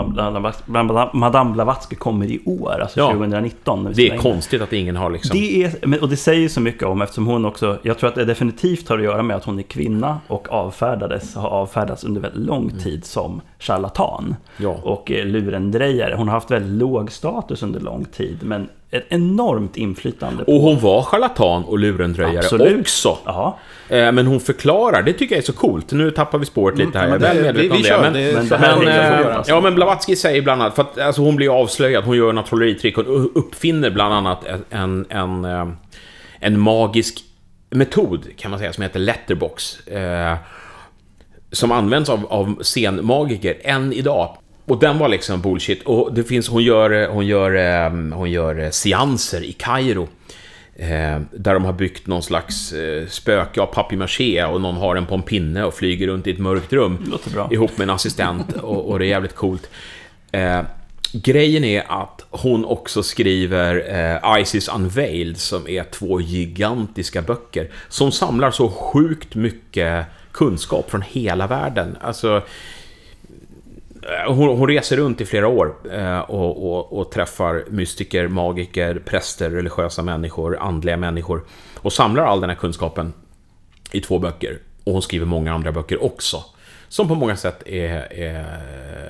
[1.13, 3.07] Madame- Blavatsky kommer i år, alltså Ja.
[3.11, 3.83] 2019.
[3.83, 5.37] när vi Det är konstigt att ingen har liksom...
[5.39, 8.25] Det är, och det säger så mycket om eftersom hon också, jag tror att det
[8.25, 12.45] definitivt har att göra med att hon är kvinna och avfärdades, har avfärdats under väldigt
[12.47, 14.23] lång tid som charlatan.
[14.25, 14.35] Mm.
[14.57, 14.79] Ja.
[14.83, 16.15] Och eh, lurendrejare.
[16.17, 20.43] Hon har haft väldigt låg status under lång tid, men ett enormt inflytande.
[20.45, 22.79] På, Och hon var charlatan och lurendröjare Absolut.
[22.81, 23.17] också.
[23.25, 23.57] Ja,
[23.89, 25.91] Eh, Men hon förklarar, det tycker jag är så coolt.
[25.91, 27.87] Nu tappar vi spåret lite här, jag är men väl det- medveten vi- om det.
[27.87, 29.25] kör, Men, det Men det göras.
[29.25, 29.43] göra.
[29.47, 32.47] ja, men Blavatsky säger bland annat, för att alltså, hon blir avslöjad, hon gör några
[32.47, 35.67] trolleritrick, hon uppfinner bland annat en, en, eh,
[36.39, 37.23] en magisk
[37.69, 39.87] metod, kan man säga, som heter letterbox.
[39.87, 40.35] Eh,
[41.51, 44.37] som används av, av scenmagiker än idag.
[44.65, 45.83] Och den var liksom bullshit.
[45.83, 50.07] Och det finns, hon gör, hon gör, eh, hon gör eh, seanser i Kairo.
[50.75, 55.05] Eh, där de har byggt någon slags eh, spöke av papier-maché och någon har den
[55.05, 57.13] på en pinne och flyger runt i ett mörkt rum.
[57.51, 59.69] Ihop med en assistent och, och det är jävligt coolt.
[60.31, 60.61] Eh,
[61.13, 68.51] grejen är att hon också skriver Isis Unveiled som är två gigantiska böcker som samlar
[68.51, 71.97] så sjukt mycket kunskap från hela världen.
[72.01, 72.41] Alltså,
[74.05, 79.01] Eh, hon, hon reser runt i flera år eh, och, och, och träffar mystiker, magiker,
[79.05, 81.45] präster, religiösa människor, andliga människor
[81.79, 83.13] och samlar all den här kunskapen
[83.91, 84.59] i två böcker.
[84.83, 86.43] Och hon skriver många andra böcker också.
[86.87, 88.45] Som på många sätt är, är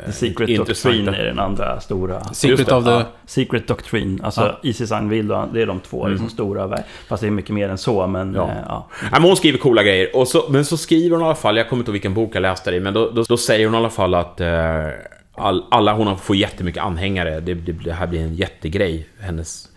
[0.05, 0.97] The Secret intressanta.
[0.97, 2.23] Doctrine är den andra stora.
[2.23, 2.89] Secret of the...
[2.89, 4.59] Ja, Secret Doctrine, alltså Ja.
[4.69, 6.67] Isis Unveiled, det är de två liksom stora.
[6.67, 6.85] verk.
[7.07, 8.49] Fast det är mycket mer än så, men Ja.
[8.55, 8.63] ja.
[8.67, 8.87] ja.
[9.01, 10.15] Ja, men hon skriver coola grejer.
[10.15, 12.35] Och så, men så skriver hon i alla fall, jag kommer inte ihåg vilken bok
[12.35, 14.87] jag läste det i, men då, då, då säger hon i alla fall att eh,
[15.35, 17.39] all, alla, hon får jättemycket anhängare.
[17.39, 19.67] Det, det, det här blir en jättegrej, hennes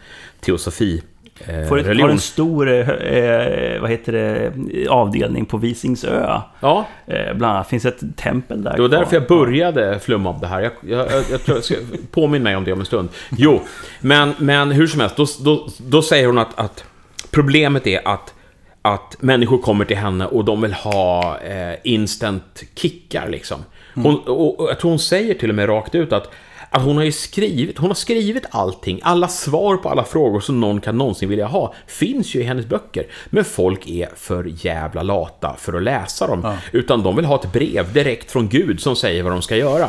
[0.41, 1.03] teosofi.
[1.47, 2.11] Eh, Får ett, har religion.
[2.11, 4.53] en stor eh, eh, vad heter det,
[4.89, 6.41] avdelning på Visingsö.
[6.61, 8.73] Ja, Eh, bland annat finns ett tempel där.
[8.77, 10.61] det var därför jag började flumma om det här.
[10.61, 11.75] Jag, jag, jag, jag ska
[12.11, 13.09] påminna mig om det om en stund.
[13.31, 13.61] Jo,
[14.01, 16.85] men, men hur som helst, då, då, då säger hon att, att
[17.31, 18.35] problemet är att
[18.83, 23.65] att människor kommer till henne och de vill ha eh, instant kickar liksom.
[23.95, 26.31] Hon, och, och jag tror hon säger till och med rakt ut att,
[26.71, 30.61] att hon har ju skrivit, hon har skrivit allting, alla svar på alla frågor som
[30.61, 33.07] någon kan någonsin vilja ha, finns ju i hennes böcker.
[33.31, 37.53] Men folk är för jävla lata för att läsa dem, utan de vill ha ett
[37.53, 39.89] brev direkt från Gud som säger vad de ska göra.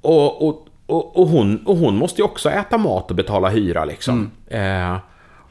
[0.00, 3.84] Och, och, och, och, hon, och hon måste ju också äta mat och betala hyra
[3.84, 4.30] liksom.
[4.48, 4.96] Eh,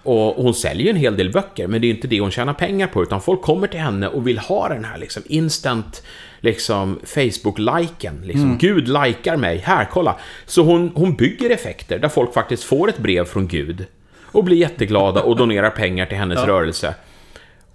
[0.04, 2.88] och hon säljer en hel del böcker, men det är inte det hon tjänar pengar
[2.88, 6.04] på, utan folk kommer till henne och vill ha den här liksom instant
[6.40, 8.22] liksom Facebook-liken.
[8.24, 8.58] Liksom.
[8.58, 10.16] Gud likar mig, här, kolla.
[10.46, 13.86] Så hon, hon bygger effekter där folk faktiskt får ett brev från Gud
[14.22, 16.96] och blir jätteglada och donerar pengar till hennes rörelse.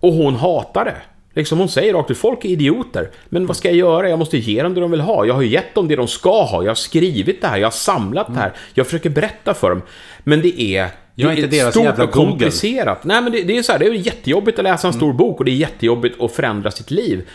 [0.01, 0.97] Och hon hatar det.
[1.35, 3.11] Liksom hon säger rakt ut, folk är idioter.
[3.29, 4.09] Men vad ska jag göra?
[4.09, 5.27] Jag måste ge dem det de vill ha.
[5.27, 6.63] Jag har ju gett dem det de ska ha.
[6.63, 8.53] Jag har skrivit det här, jag har samlat det här.
[8.75, 9.83] Jag försöker berätta för dem.
[10.25, 10.89] Men det är...
[11.21, 12.31] Jag är det inte deras stort jävla och Google.
[12.31, 13.05] komplicerat.
[13.05, 15.39] Nej, men det, det är så här, det är jättejobbigt att läsa en stor bok
[15.39, 17.29] och det är jättejobbigt att förändra sitt liv.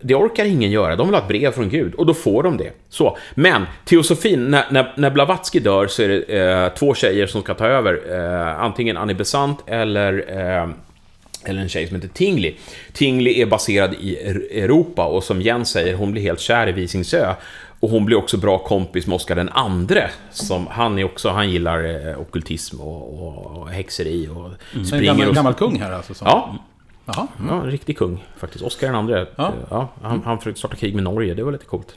[0.00, 0.96] Det orkar ingen göra.
[0.96, 2.72] De vill ha ett brev från Gud och då får de det.
[2.88, 3.18] Så.
[3.34, 7.54] Men teosofin, när, när, när Blavatsky dör så är det eh, två tjejer som ska
[7.54, 8.00] ta över.
[8.10, 10.68] Eh, antingen Annie Besant eller, eh,
[11.44, 12.56] eller en tjej som heter Tingli.
[12.92, 14.16] Tingli är baserad i
[14.62, 17.34] Europa och som Jens säger, hon blir helt kär i Visingsö.
[17.80, 20.10] Och hon blir också bra kompis med Oscar den andre.
[20.30, 25.04] Som han är också, han gillar eh, ockultism och, och, och häxeri och En springer
[25.04, 25.34] gammal, och...
[25.34, 26.14] gammal kung här alltså?
[26.14, 26.58] Som, Ja,
[27.06, 27.26] Jaha.
[27.48, 28.64] Ja, en riktig kung faktiskt.
[28.64, 29.26] Oscar den andre.
[29.36, 29.52] Ja.
[29.70, 29.88] Ja.
[30.02, 31.96] han, han försökte starta krig med Norge, det var lite coolt.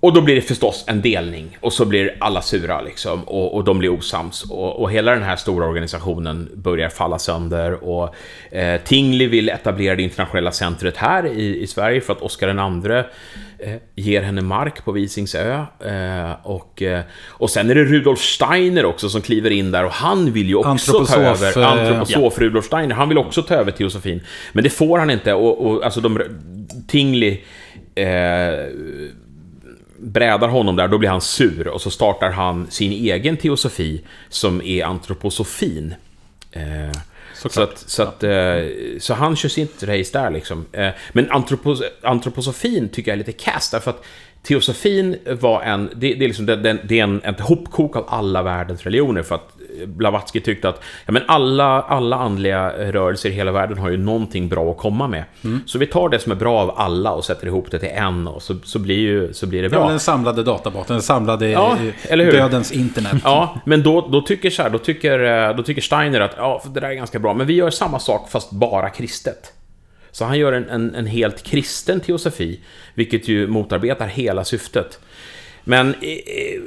[0.00, 3.64] Och då blir det förstås en delning och så blir alla sura liksom och, och
[3.64, 8.14] de blir osams och, och hela den här stora organisationen börjar falla sönder och
[8.50, 12.58] eh, Tingli vill etablera det internationella centret här i, i Sverige för att Oscar den
[12.58, 13.04] andre eh,
[13.94, 19.08] ger henne mark på Visingsö eh, och, eh, och sen är det Rudolf Steiner också
[19.08, 21.52] som kliver in där och han vill ju också ta över.
[21.62, 24.20] eh, antroposof Rudolf Steiner, han vill också ta över teosofin
[24.52, 26.20] men det får han inte och, och alltså de
[26.86, 27.44] Tingli
[27.94, 28.66] eh,
[29.98, 34.62] brädar honom där, då blir han sur och så startar han sin egen teosofi som
[34.62, 35.94] är antroposofin.
[36.52, 37.00] Eh,
[37.36, 37.72] så, Såklart.
[37.72, 38.64] att, så, att, eh,
[38.98, 40.66] så han kör sitt race där liksom.
[40.72, 44.04] Eh, men antropos, antroposofin tycker jag är lite cast därför att
[44.42, 48.04] teosofin var en, det, det är liksom, det, det, det är en, ett hopkok av
[48.08, 49.55] alla världens religioner för att
[49.86, 54.48] Blavatsky tyckte att ja, men alla, alla andliga rörelser i hela världen har ju någonting
[54.48, 55.24] bra att komma med.
[55.66, 58.28] Så vi tar det som är bra av alla och sätter ihop det till en
[58.28, 59.88] och så, så, blir, ju, så blir det Ja, bra.
[59.88, 62.32] den samlade databasen, den samlade Ja, eh, eller hur?
[62.32, 63.12] dödens internet.
[63.24, 66.62] Ja, men då, då, tycker så här, då, tycker, eh, då tycker Steiner att ja,
[66.74, 69.52] det där är ganska bra, men vi gör samma sak fast bara kristet.
[70.10, 72.60] Så han gör en, en, en helt kristen teosofi,
[72.94, 74.98] vilket ju motarbetar hela syftet.
[75.68, 75.94] Men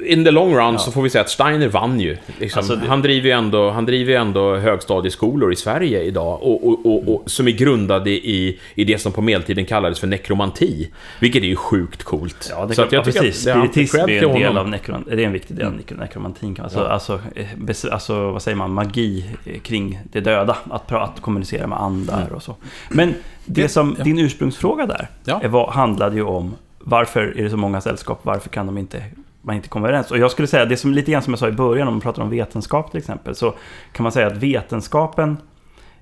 [0.06, 2.16] in the long run så får vi säga att Steiner vann ju.
[2.38, 6.42] Liksom, Alltså, det- han, driver ju ändå, han driver ju ändå högstadieskolor i Sverige idag,
[6.42, 10.06] och, och, och, och, som är grundade i, i det som på medeltiden kallades för
[10.06, 10.88] nekromanti.
[11.20, 12.46] Vilket är ju sjukt coolt.
[12.50, 13.46] Ja, det Så jag ja, precis.
[13.46, 16.54] ja, Spiritism är en del av nekron, det är en viktig del av nekro- nekromantin.
[16.54, 16.84] Kan man säga.
[16.84, 20.56] Alltså, alltså, eh, alltså, vad säger man, magi eh, kring det döda.
[20.70, 22.56] Att, att kommunicera med andar och så.
[22.88, 25.40] Men det som, din ursprungsfråga där, Ja.
[25.48, 29.04] vad, handlade ju om varför är det så många sällskap, varför kan de inte
[29.42, 30.10] man inte kommer överens.
[30.10, 32.00] Och jag skulle säga, det som lite grann som jag sa i början, om man
[32.00, 33.54] pratar om vetenskap till exempel, så
[33.92, 35.36] kan man säga att vetenskapen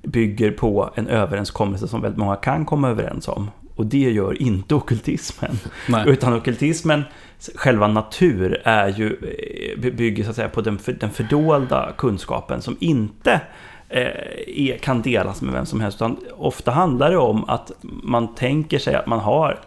[0.03, 3.51] bygger på en överenskommelse som väldigt många kan komma överens om.
[3.77, 5.59] Och det gör inte ockultismen.
[5.89, 6.05] Nej.
[6.09, 7.03] Utan ockultismen,
[7.55, 12.63] själva natur, är ju, eh, bygger så att säga på den, för, den fördolda kunskapen
[12.63, 13.41] som inte
[13.89, 14.07] eh,
[14.47, 15.99] är, kan delas med vem som helst.
[15.99, 19.59] Utan ofta handlar det om att man tänker sig att man har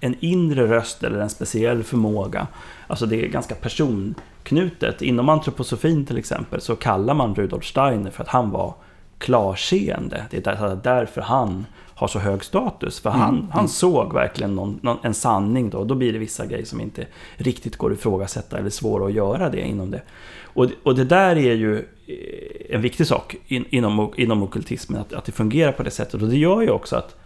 [0.00, 2.46] en inre röst eller en speciell förmåga.
[2.86, 5.02] Alltså det är ganska personknutet.
[5.02, 8.74] Inom antroposofin till exempel så kallar man Rudolf Steiner för att han var
[9.18, 10.24] klarseende.
[10.30, 13.00] Det är där- därför han har så hög status.
[13.00, 15.84] För han, han såg verkligen någon, någon, en sanning då.
[15.84, 19.48] Då blir det vissa grejer som inte riktigt går att ifrågasätta eller svåra att göra
[19.50, 20.02] det inom det.
[20.42, 25.12] Och, och det där är ju eh, en viktig sak in, inom, inom ockultismen, att,
[25.12, 26.22] att det fungerar på det sättet.
[26.22, 27.16] Och det gör ju också att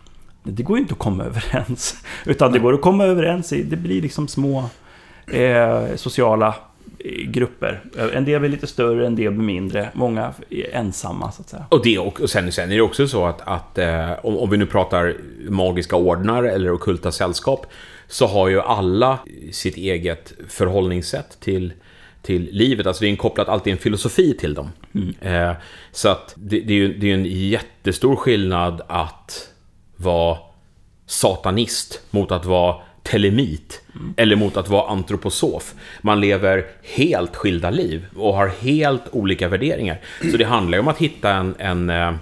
[0.45, 1.97] det går ju inte att komma överens.
[2.27, 4.65] Utan det går att komma överens i, det blir liksom små
[5.27, 6.55] eh, sociala
[6.99, 7.83] eh, grupper.
[8.13, 9.89] En del blir lite större, en del blir mindre.
[9.95, 11.67] Många är ensamma så att säga.
[11.69, 14.57] Och, det, och sen, sen är det också så att, att eh, om, om vi
[14.57, 15.15] nu pratar
[15.49, 17.67] magiska ordnar eller ockulta sällskap,
[18.07, 19.19] så har ju alla
[19.53, 21.73] sitt eget förhållningssätt till,
[22.23, 22.87] till livet.
[22.87, 24.71] Alltså det är en kopplat alltid en filosofi till dem.
[25.21, 25.53] Eh,
[25.93, 29.54] så att det, det är ju det är en jättestor skillnad att
[30.05, 30.39] vara
[31.07, 33.81] satanist mot att vara telemit.
[34.17, 35.75] Eller mot att vara antroposof.
[36.01, 40.01] Man lever helt skilda liv och har helt olika värderingar.
[40.31, 42.15] Så det handlar ju om att hitta en, en eh,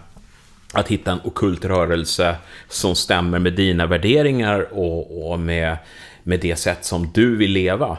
[0.73, 2.37] att hitta en okult rörelse
[2.69, 5.77] som stämmer med dina värderingar och, och med,
[6.23, 7.99] med det sätt som du vill leva.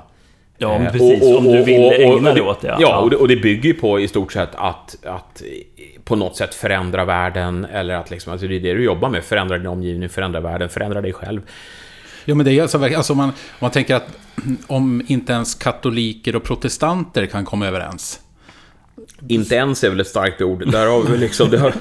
[0.63, 1.23] Ja, men Eh, precis.
[1.23, 2.77] Om du vill ägna dig åt det.
[2.79, 5.41] Ja, och det, och det bygger ju på i stort sett att, att
[6.03, 9.23] på något sätt förändra världen, eller att liksom, alltså det är det du jobbar med,
[9.23, 11.41] förändra din omgivning, förändra världen, förändra dig själv.
[12.25, 14.07] Jo, men det är alltså, alltså om man, man tänker att
[14.67, 18.19] om inte ens katoliker och protestanter kan komma överens.
[19.27, 21.49] Inte ens är väl ett starkt ord, där har vi liksom...
[21.49, 21.73] Det har,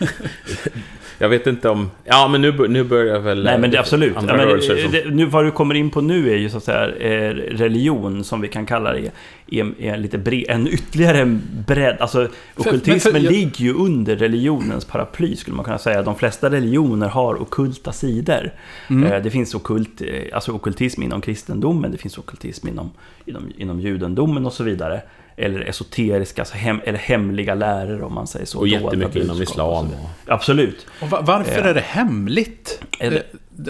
[1.18, 1.90] Jag vet inte om...
[2.04, 3.44] Ja, men nu, nu börjar väl...
[3.44, 4.14] Nej, men det, absolut.
[4.14, 4.48] Ja, men,
[4.92, 8.24] det, nu vad du kommer in på nu är ju så att säga eh, religion,
[8.24, 9.10] som vi kan kalla det,
[9.50, 11.96] är, är lite bre, en ytterligare bredd.
[12.00, 16.02] Alltså, ockultismen ligger ju under religionens paraply, skulle man kunna säga.
[16.02, 18.52] De flesta religioner har ockulta sidor.
[18.90, 19.12] Mm.
[19.12, 22.90] Eh, det finns ockult, eh, alltså ockultism inom kristendomen, det finns ockultism inom,
[23.26, 25.00] inom, inom judendomen och så vidare.
[25.38, 28.58] Eller esoteriska, alltså hem, eller hemliga läror om man säger så.
[28.58, 29.86] Och jättemycket inom islam.
[29.86, 30.10] Och...
[30.32, 30.86] Absolut.
[31.02, 31.66] Och va- varför Eh.
[31.66, 32.80] är det hemligt?
[32.98, 33.22] Är det- Eh,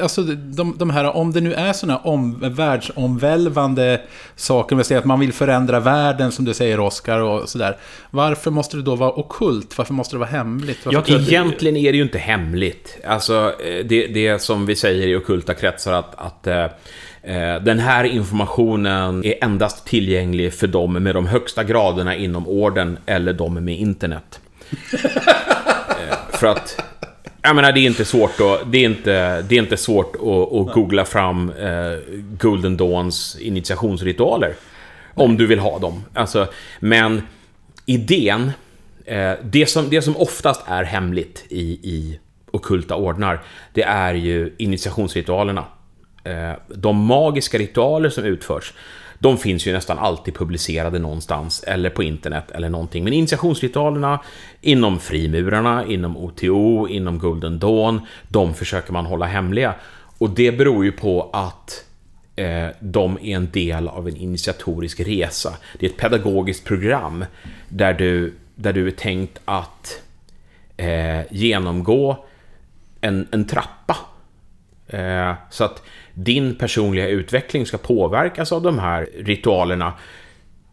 [0.02, 2.40] Alltså, de, de här, om det nu är sådana om,
[3.08, 4.00] världsomvälvande
[4.36, 7.76] saker, med att man vill förändra världen, som du säger Oscar, och sådär.
[8.10, 9.78] Varför måste det då vara okult?
[9.78, 10.78] Varför måste det vara hemligt?
[10.86, 12.98] Varför Jag det- Egentligen är det ju inte hemligt.
[13.06, 16.46] Alltså, eh, det, det är som vi säger i ockulta kretsar att, att
[17.62, 23.32] den här informationen är endast tillgänglig för dem med de högsta graderna inom orden eller
[23.32, 24.40] de med internet.
[24.92, 26.82] Eh, för att,
[27.42, 30.52] jag menar det är inte svårt att, det är inte, det är inte svårt att,
[30.52, 31.98] att googla fram eh,
[32.38, 34.54] Golden Dawns initiationsritualer.
[35.14, 36.04] Om du vill ha dem.
[36.14, 36.46] Alltså,
[36.80, 37.22] men
[37.86, 38.50] idén,
[39.04, 42.18] eh, det, som, det som oftast är hemligt i, i
[42.50, 43.40] ockulta ordnar,
[43.72, 45.64] det är ju initiationsritualerna.
[46.24, 48.72] Eh, de magiska ritualer som utförs,
[49.18, 53.04] de finns ju nästan alltid publicerade någonstans, eller på internet eller någonting.
[53.04, 54.20] Men initiationsritualerna
[54.60, 59.74] inom frimurarna, inom OTO, inom Golden Dawn, de försöker man hålla hemliga.
[60.18, 61.84] Och det beror ju på att
[62.36, 65.56] eh, de är en del av en initiatorisk resa.
[65.78, 67.24] Det är ett pedagogiskt program
[67.68, 70.02] där du, där du är tänkt att
[70.76, 72.24] eh, genomgå
[73.00, 73.96] en, en trappa.
[74.86, 75.82] Eh, så att
[76.24, 79.92] din personliga utveckling ska påverkas av de här ritualerna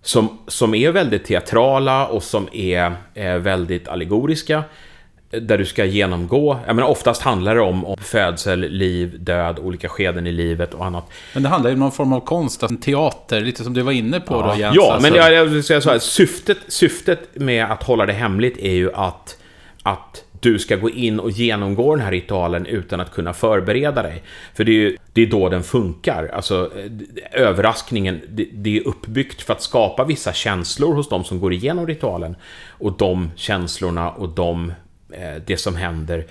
[0.02, 4.64] som, som är väldigt teatrala och som är eh, väldigt allegoriska.
[5.32, 9.60] eh, Där du ska genomgå, jag menar oftast handlar det om, om födsel, liv, död,
[9.60, 11.10] olika skeden i livet och annat.
[11.34, 13.92] Men det handlar ju om någon form av konst, alltså teater, lite som du var
[13.92, 14.76] inne på då Jens.
[14.76, 15.10] Ja, alltså.
[15.12, 18.74] men jag, jag vill säga så här, syftet, syftet med att hålla det hemligt är
[18.74, 19.38] ju att,
[19.84, 24.24] att du ska gå in och genomgå den här ritualen utan att kunna förbereda dig.
[24.54, 26.28] För det är ju det är då den funkar.
[26.34, 26.72] Alltså,
[27.32, 31.88] överraskningen, det, det är uppbyggt för att skapa vissa känslor hos de som går igenom
[31.88, 32.36] ritualen.
[32.68, 34.74] Och de känslorna och de,
[35.12, 36.26] eh, det som händer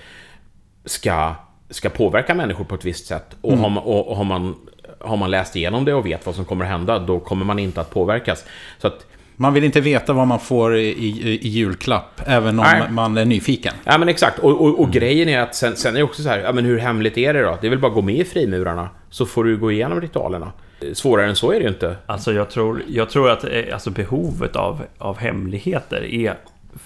[0.85, 1.35] ska,
[1.69, 3.35] ska påverka människor på ett visst sätt.
[3.41, 4.55] Och, har man, och, och har, man,
[4.99, 7.81] har man läst igenom det och vet vad som kommer hända, då kommer man inte
[7.81, 8.45] att påverkas.
[8.77, 9.05] Så att,
[9.37, 12.91] Man vill inte veta vad man får i, i, i julklapp, även om Nej.
[12.91, 13.73] man är nyfiken.
[13.83, 16.29] ja men exakt, och, och, och grejen är att sen, sen är det också så
[16.29, 17.57] här, ja men hur hemligt är det då?
[17.61, 20.51] Det är väl bara att gå med i frimurarna, så får du gå igenom ritualerna.
[20.93, 21.95] Svårare än så är det ju inte.
[22.05, 26.35] Alltså jag tror, jag tror att eh, alltså behovet av, av hemligheter är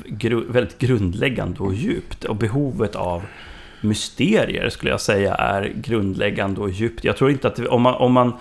[0.06, 2.24] gru, väldigt grundläggande och djupt.
[2.24, 3.24] Och behovet av
[3.82, 7.04] mysterier skulle jag säga är grundläggande och djupt.
[7.04, 8.34] Jag tror inte att om man, om man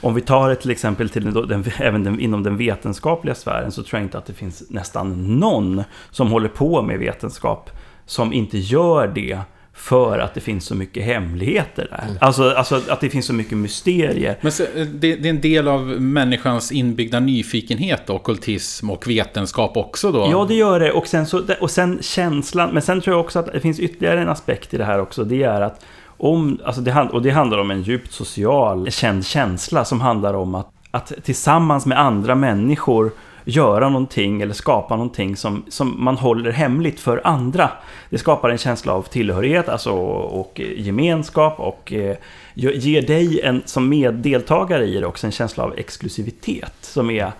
[0.00, 3.72] om vi tar det till exempel till den, den, även den, inom den vetenskapliga sfären
[3.72, 7.70] så tror jag inte att det finns nästan någon som håller på med vetenskap
[8.06, 9.38] som inte gör det
[9.80, 12.18] för att det finns så mycket hemligheter där.
[12.20, 14.38] Alltså, alltså att det finns så mycket mysterier.
[14.40, 19.76] Men så, eh, det, det är en del av människans inbyggda nyfikenhet, ockultism och vetenskap
[19.76, 20.28] också då?
[20.30, 20.92] Ja, det gör det.
[20.92, 22.70] Och sen, så, och sen känslan.
[22.70, 25.24] Men sen tror jag också att det finns ytterligare en aspekt i det här också.
[25.24, 25.84] Det är att
[26.20, 30.34] om, alltså det, hand- och det handlar om en djupt social, känd känsla som handlar
[30.34, 33.10] om att, att tillsammans med andra människor
[33.44, 37.70] göra någonting eller skapa någonting som, som man håller hemligt för andra.
[38.10, 42.16] Det skapar en känsla av tillhörighet alltså, och gemenskap och eh,
[42.54, 47.32] ger dig en, som meddeltagare i det också en känsla av exklusivitet som är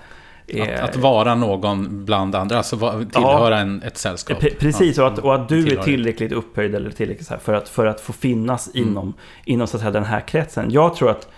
[0.55, 4.43] eh, Att, att vara någon bland andra, alltså tillhöra en, ett sällskap.
[4.43, 7.53] Pre- Precis, och, att, och att du är tillräckligt upphöjd eller tillräckligt så här för,
[7.55, 10.71] att, för att få finnas inom, inom så att säga, den här kretsen.
[10.71, 11.29] Jag tror att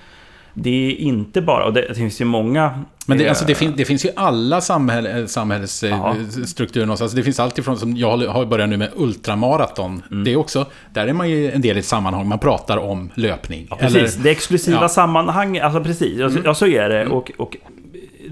[0.55, 2.81] det är inte bara, och det, det finns ju många...
[3.07, 5.27] Men det, eh, alltså, det, fin, det finns ju alla samhäll, Ja.
[5.27, 7.13] samhällsstrukturer någonstans.
[7.13, 10.03] Det finns alltid från, som jag har börjat nu med ultramaraton.
[10.11, 10.25] Mm.
[10.25, 13.11] Det är också, där är man ju en del i ett sammanhang, man pratar om
[13.15, 13.67] löpning.
[13.71, 14.81] Ja, precis, det exklusiva ja.
[14.81, 14.89] Mm.
[14.89, 17.07] sammanhang, alltså precis, ja, så- ja så är det.
[17.07, 17.57] Och, och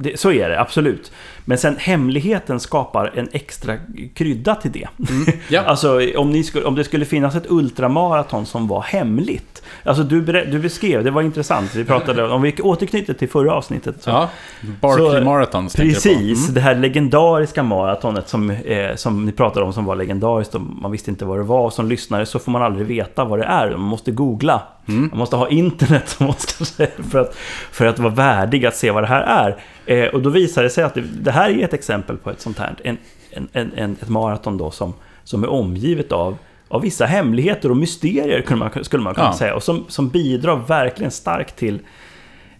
[0.02, 1.12] det, så är det, absolut.
[1.44, 3.76] Men sen hemligheten skapar en extra
[4.14, 4.88] krydda till det.
[5.10, 5.26] Mm.
[5.48, 5.60] Ja.
[5.60, 9.62] alltså om, ni skulle, om det skulle finnas ett ultramaraton som var hemligt.
[9.84, 14.02] Alltså du, du beskrev, det var intressant, vi pratade om, vi återknyter till förra avsnittet.
[14.02, 14.28] Så, Ja,
[14.80, 15.24] Barkley på.
[15.94, 16.54] Precis, Mm.
[16.54, 20.90] det här legendariska maratonet som, eh, som ni pratade om som var legendariskt och man
[20.92, 21.60] visste inte vad det var.
[21.60, 23.70] Och som lyssnare så får man aldrig veta vad det är.
[23.70, 24.62] Man måste googla.
[24.88, 25.08] Mm.
[25.10, 26.08] Man måste ha internet
[26.66, 27.36] säga, för, att,
[27.72, 29.56] för att vara värdig att se vad det här är.
[29.86, 32.40] Eh, och då visar det sig att det, det här är ett exempel på ett
[32.40, 32.98] sånt här, en,
[33.52, 36.36] en, en, ett maraton då som, som är omgivet av
[36.68, 39.32] av vissa hemligheter och mysterier kunde man, skulle man kunna Ja.
[39.32, 39.54] säga.
[39.54, 41.78] Och som, som bidrar verkligen starkt till...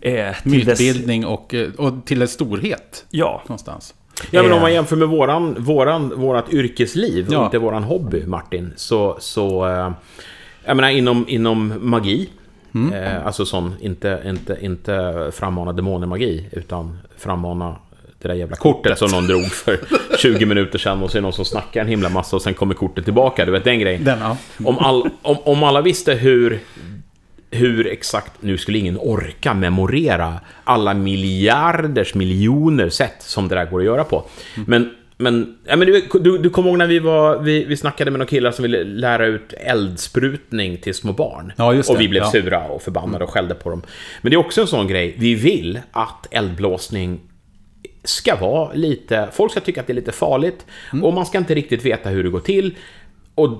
[0.00, 3.94] Eh, till dess- Mytbildning och, eh, och till en storhet Ja, någonstans.
[4.30, 4.62] Ja, men om Eh.
[4.62, 7.44] man jämför med våran, våran, vårat yrkesliv och Ja.
[7.44, 9.16] inte våran hobby, Martin, så...
[9.20, 9.90] så eh,
[10.64, 12.30] jag menar, inom, inom magi,
[12.94, 17.76] eh, alltså sån, inte, inte, inte frammana demoner-magi, utan frammana
[18.22, 19.78] det där jävla kortet som någon drog för
[20.18, 22.54] 20 minuter sedan och så är det någon som snackar en himla massa och sen
[22.54, 24.04] kommer kortet tillbaka, du vet den grejen.
[24.04, 24.36] Den, ja.
[24.64, 26.60] Om, all, om, om alla visste hur,
[27.50, 33.78] hur exakt, nu skulle ingen orka memorera alla miljarders miljoner sätt som det där går
[33.80, 34.24] att göra på.
[34.66, 38.10] Men, men, ja, men du, du, du kommer ihåg när vi, var, vi, vi snackade
[38.10, 41.52] med några killar som ville lära ut eldsprutning till små barn.
[41.56, 41.94] Ja, just det.
[41.94, 42.30] Och vi blev Ja.
[42.30, 43.82] sura och förbannade och skällde på dem.
[44.22, 47.20] Men det är också en sån grej, vi vill att eldblåsning
[48.04, 49.28] ska vara lite...
[49.32, 50.66] Folk ska tycka att det är lite farligt
[51.02, 52.76] och man ska inte riktigt veta hur det går till.
[53.34, 53.50] Och,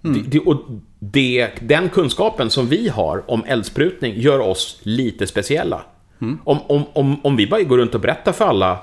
[0.00, 0.56] det, det, och
[0.98, 5.82] det, den kunskapen som vi har om eldsprutning gör oss lite speciella.
[6.44, 8.78] Om, om, om, om vi bara går runt och berättar för alla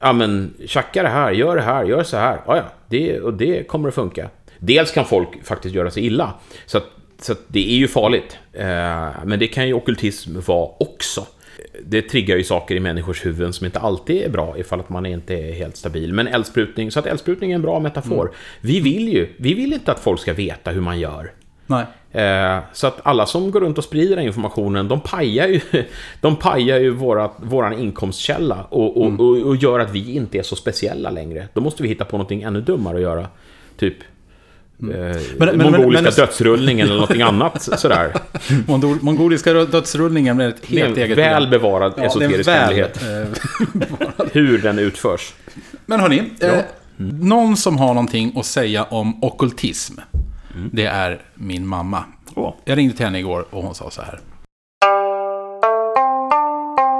[0.00, 2.40] Ja men, tjacka det här, gör det här, gör så här.
[2.46, 4.28] Ja, ja, det, och det kommer att funka.
[4.58, 6.34] Dels kan folk faktiskt göra sig illa.
[6.66, 6.86] Så, att,
[7.20, 8.38] så att det är ju farligt.
[8.52, 11.26] Eh, men det kan ju ockultism vara också.
[11.84, 15.06] Det triggar ju saker i människors huvuden som inte alltid är bra ifall att man
[15.06, 16.12] inte är helt stabil.
[16.12, 18.32] Men eldsprutning, så att eldsprutning är en bra metafor.
[18.60, 21.32] Vi vill ju, vi vill inte att folk ska veta hur man gör.
[21.66, 21.84] Nej.
[22.12, 25.60] Eh, så att alla som går runt och sprider den informationen, de pajar ju,
[26.20, 30.42] de pajar ju våra, våran inkomstkälla och, och, och, och gör att vi inte är
[30.42, 31.48] så speciella längre.
[31.52, 33.26] Då måste vi hitta på någonting ännu dummare att göra.
[33.76, 33.96] Typ
[34.82, 34.86] eh,
[35.38, 38.12] men- mongoliska men- dödsrullningen eller någonting annat sådär.
[38.66, 43.02] Mongol, mongoliska dödsrullningen är ett Det är helt en eget väl bevarad Ja, esoterisk hemlighet.
[43.02, 45.32] eh, Hur den utförs.
[45.86, 46.52] Men hörni, eh,
[47.20, 49.94] någon som har någonting att säga om okkultism,
[50.72, 52.04] det är min mamma.
[52.34, 52.54] Åh.
[52.64, 54.20] Jag ringde till henne igår och hon sa så här.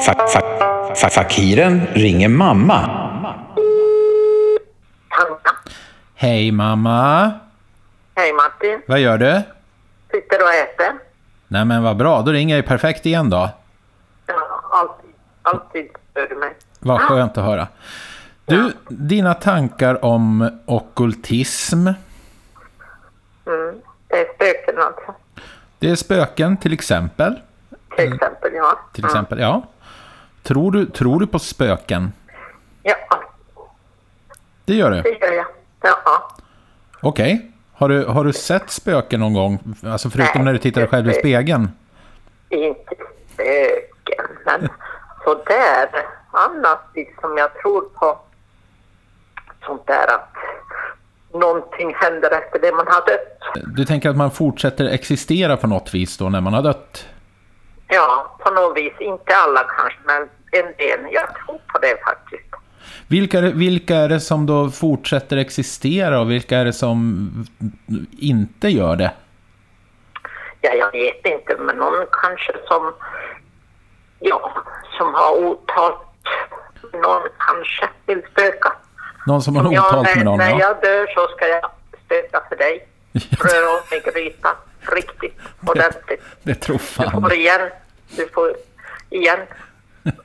[0.06, 2.90] Fa- fa- fa- Fakiren ringer mamma.
[6.14, 7.32] Hej mamma.
[8.16, 8.82] Hej Martin.
[8.86, 9.42] Vad gör du?
[10.10, 10.98] Sitter och äter.
[11.48, 13.50] Nej men vad bra, då ringer jag ju perfekt igen då.
[14.26, 14.34] Ja,
[14.72, 15.10] alltid,
[15.42, 16.54] alltid stör du mig.
[16.80, 17.68] Vad skönt att höra.
[18.44, 21.86] Du, dina tankar om okkultism.
[21.86, 21.96] Mm.
[24.08, 25.14] Det är spöken alltså.
[25.78, 27.40] Det är spöken till exempel.
[27.96, 28.78] Till exempel, ja.
[28.92, 29.62] Till exempel, ja.
[30.42, 32.12] Tror du, tror du på spöken?
[32.82, 32.94] Ja,
[34.64, 35.02] Det gör du?
[35.02, 35.46] det gör jag.
[35.80, 36.30] Ja.
[37.00, 37.52] Okej.
[37.78, 39.58] Har, du, har du sett spöken någon gång?
[39.84, 41.68] Alltså förutom Nej, när du tittar dig själv i spegeln?
[42.48, 42.94] Inte
[43.32, 44.68] spöken, men
[45.24, 45.88] sådär.
[46.30, 46.82] Annat
[47.20, 48.18] som jag tror på.
[49.66, 50.36] Sånt där att
[51.32, 53.66] någonting händer efter det man har dött.
[53.76, 57.06] Du tänker att man fortsätter existera på något vis då när man har dött?
[57.88, 58.92] Ja, på något vis.
[59.00, 60.22] Inte alla kanske, men
[60.52, 61.12] en del.
[61.12, 62.54] Jag tror på det faktiskt.
[63.08, 67.30] Vilka, är det- vilka är det som då fortsätter existera och vilka är det som
[68.18, 69.12] inte gör det?
[70.60, 72.92] Ja, jag vet inte, men någon kanske som,
[74.20, 74.52] ja,
[74.98, 75.98] som har otalt,
[76.92, 78.72] någon kanske vill spöka.
[79.26, 80.38] Någon som har Som jag, otalt när, med någon?
[80.38, 80.58] när Ja.
[80.60, 81.70] jag dör så ska jag
[82.04, 82.88] spöka för dig.
[83.40, 84.54] Röra om i grytan,
[84.92, 86.22] riktigt ordentligt.
[86.42, 87.22] Det tror Du fan.
[87.22, 87.60] får igen,
[88.16, 88.56] du får
[89.10, 89.38] igen.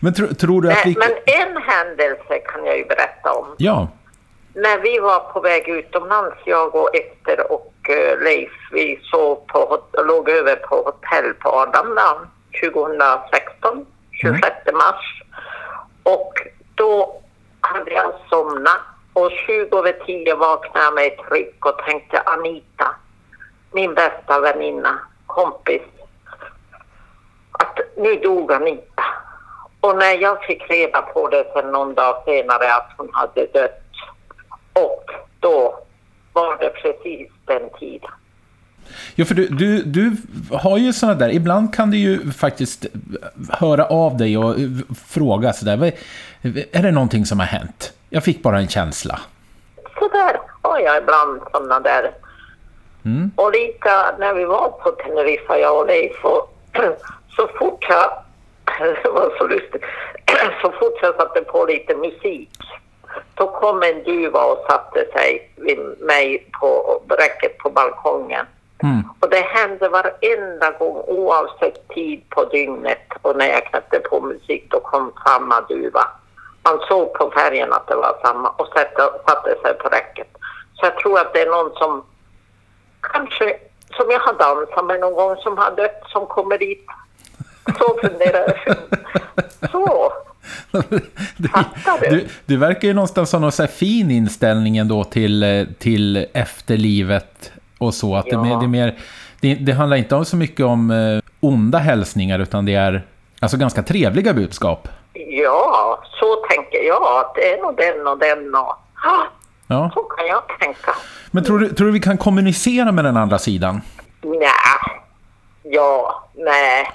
[0.00, 0.96] Men tro, tror du att vi...
[0.98, 3.46] Men, en händelse kan jag ju berätta om.
[3.56, 3.88] Ja.
[4.54, 9.82] När vi var på väg utomlands, jag och Ester och eh, Leif, vi sov på,
[10.04, 12.28] låg över på hotell på Arlanda
[12.62, 15.22] 2016, 26 mars.
[16.02, 16.32] Och
[16.74, 17.22] då
[17.60, 18.80] hade jag somnat
[19.12, 22.94] och 20 över 10 vaknade jag med ett ryck och tänkte Anita,
[23.72, 25.82] min bästa väninna, kompis,
[27.52, 29.04] att nu dog Anita.
[29.80, 33.82] Och när jag fick reda på det sen någon dag senare att hon hade dött
[34.72, 35.04] och
[35.40, 35.78] då
[36.32, 38.10] var det precis den tiden.
[39.14, 40.16] Ja, för du, du, du
[40.52, 41.28] har ju sådana där...
[41.30, 42.86] Ibland kan du ju faktiskt
[43.50, 44.54] höra av dig och
[45.08, 45.76] fråga sådär.
[45.76, 45.92] "Vad-
[46.72, 47.92] Är det någonting som har hänt?
[48.10, 49.20] Jag fick bara en känsla.
[49.98, 52.10] Så där har jag ibland sådana där.
[53.36, 56.54] Och lika när vi var på Teneriffa, jag och Leif, och
[57.36, 58.10] så fort jag,
[59.02, 59.84] det var så lustigt,
[60.62, 62.50] så fort jag satte på lite musik,
[63.34, 68.46] då kom en duva och satte sig vid mig på räcket på balkongen.
[69.20, 74.66] Och det hände varenda gång oavsett tid på dygnet och när jag knäppte på musik
[74.70, 76.04] då kom samma duva.
[76.62, 80.28] Man såg på färgen att det var samma och satte, satte sig på räcket.
[80.74, 82.04] Så jag tror att det är någon som
[83.00, 83.56] kanske,
[83.96, 86.86] som jag har dansat med någon gång, som har dött, som kommer dit.
[87.78, 88.76] Så funderar jag.
[89.70, 90.12] Så.
[90.72, 92.08] Du?
[92.10, 97.94] Du, du verkar ju någonstans ha någon så fin inställning ändå till, till efterlivet och
[97.94, 98.16] så.
[98.16, 98.58] Att det, är Ja.
[98.58, 98.98] det, är mer,
[99.40, 103.06] det, det handlar inte om så mycket om eh, onda hälsningar utan det är
[103.40, 104.88] alltså ganska trevliga budskap.
[105.14, 107.32] Ja, så tänker jag.
[107.34, 108.76] Det är nog den och den och...
[109.68, 109.90] Ja.
[109.94, 110.90] så kan jag tänka.
[111.30, 113.80] Men tror du, tror du vi kan kommunicera med den andra sidan?
[114.22, 115.00] Nej.
[115.62, 116.90] Ja, nej.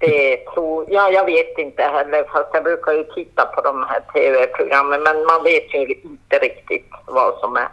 [0.00, 4.00] Det tror ja, jag vet inte heller, fast jag brukar ju titta på de här
[4.12, 7.68] tv-programmen, men man vet ju inte riktigt vad som är.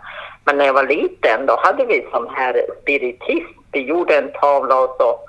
[0.46, 3.48] Men när jag var liten, då hade vi sån här spiritist.
[3.72, 5.20] Vi gjorde en tavla och så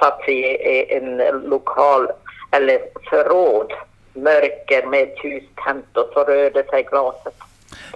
[0.00, 1.16] satt vi i en
[1.48, 2.08] lokal,
[2.50, 2.80] eller
[3.10, 3.72] förråd,
[4.14, 7.34] mörker med ett ljus tänt och så rörde sig glaset.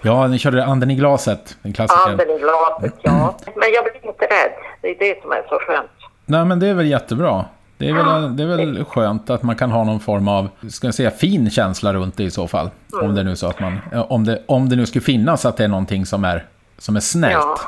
[0.02, 2.10] Ja, ni körde anden i glaset, en klassiker.
[2.10, 3.34] Anden i glaset, ja.
[3.56, 4.52] Men jag blir inte rädd.
[4.80, 5.90] Det är det som är så skönt.
[6.26, 7.44] Nej, men det är väl jättebra.
[7.80, 10.86] Det är väl, det är väl skönt att man kan ha någon form av, ska
[10.86, 12.70] jag säga, fin känsla runt det i så fall.
[13.02, 13.78] Om det nu så att man,
[14.08, 16.46] om det, om det nu skulle finnas att det är någonting som är,
[16.78, 17.34] som är snällt.
[17.34, 17.58] Ja.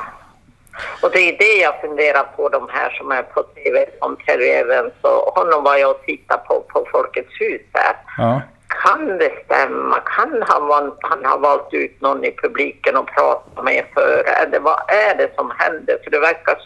[1.01, 4.49] Och det är det jag funderar på, de här som är på tv, som Terry
[4.49, 7.95] Evans och honom var jag och tittade på, på Folkets hus där.
[8.17, 8.41] Ja.
[8.83, 9.99] Kan det stämma?
[9.99, 14.31] Kan han, han ha valt ut någon i publiken och pratat med före?
[14.43, 15.97] Eller vad är det som händer?
[16.03, 16.57] För det verkar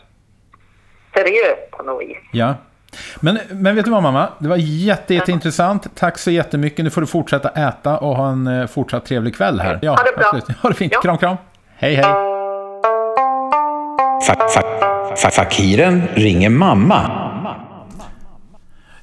[1.13, 2.17] seriöst på något vis.
[2.31, 2.53] Ja.
[3.19, 4.29] Men, men vet du vad mamma?
[4.39, 5.87] Det var jätte, jätteintressant.
[5.95, 6.83] Tack så jättemycket.
[6.85, 9.79] Nu får du fortsätta äta och ha en eh, fortsatt trevlig kväll här.
[9.81, 10.25] Ja, Ha det bra.
[10.33, 10.57] absolut.
[10.61, 10.93] Ha det fint.
[10.95, 11.01] Ja.
[11.01, 11.37] Kram, kram.
[11.75, 12.05] Hej, hej.
[14.27, 17.01] Fa- fa- fa- Fakiren ringer mamma.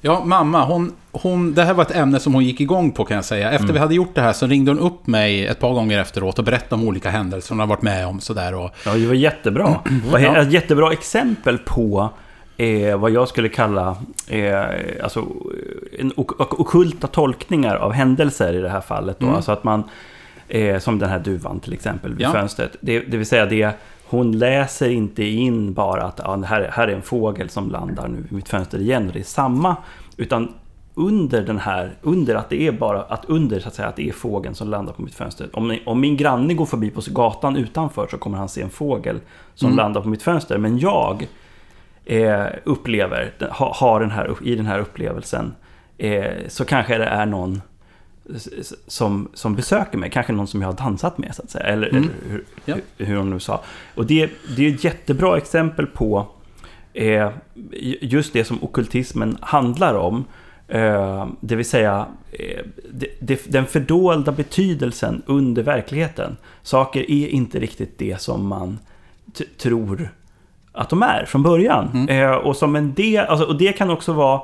[0.01, 3.15] Ja, mamma, hon, hon, det här var ett ämne som hon gick igång på kan
[3.15, 3.51] jag säga.
[3.51, 6.39] Efter vi hade gjort det här så ringde hon upp mig ett par gånger efteråt
[6.39, 8.19] och berättade om olika händelser hon har varit med om.
[8.19, 9.65] Sådär, och, Ja, det var jättebra.
[10.13, 10.37] Och Ja.
[10.37, 12.09] Ett jättebra exempel på
[12.57, 13.97] eh, vad jag skulle kalla
[14.29, 14.63] eh,
[15.03, 15.25] alltså,
[15.99, 19.19] en ok- ok- okulta tolkningar av händelser i det här fallet.
[19.19, 19.27] Då.
[19.29, 19.83] Alltså att man,
[20.47, 22.31] eh, som den här duvan till exempel vid Ja.
[22.31, 22.75] fönstret.
[22.81, 23.71] Det, det vill säga det,
[24.07, 28.17] hon läser inte in bara att ja, här, här är en fågel som landar nu
[28.21, 29.75] vid mitt fönster igen och det är samma.
[30.17, 30.53] Utan
[30.97, 34.09] under den här, under att det är bara, att under så att säga att det
[34.09, 35.49] är fågeln som landar på mitt fönster.
[35.53, 39.19] Om, om min granne går förbi på gatan utanför så kommer han se en fågel
[39.55, 40.57] som landar på mitt fönster.
[40.57, 41.27] Men jag
[42.05, 45.55] eh, upplever, ha, har den här, i den här upplevelsen,
[45.97, 47.61] eh, så kanske det är någon
[48.87, 51.87] som, som besöker mig, kanske någon som jag har dansat med så att säga, eller,
[51.87, 52.75] eller hur, Ja.
[52.97, 53.63] hur, hur hon nu sa.
[53.95, 56.27] Och det, det är ett jättebra exempel på
[56.93, 57.29] eh,
[58.01, 60.25] just det som okultismen handlar om.
[60.67, 66.37] Eh, det vill säga eh, det, det, den fördolda betydelsen under verkligheten.
[66.61, 68.79] Saker är inte riktigt det som man
[69.57, 70.09] tror
[70.75, 72.09] att de är från början.
[72.09, 74.41] Eh, och, som en del, alltså, och det kan också vara,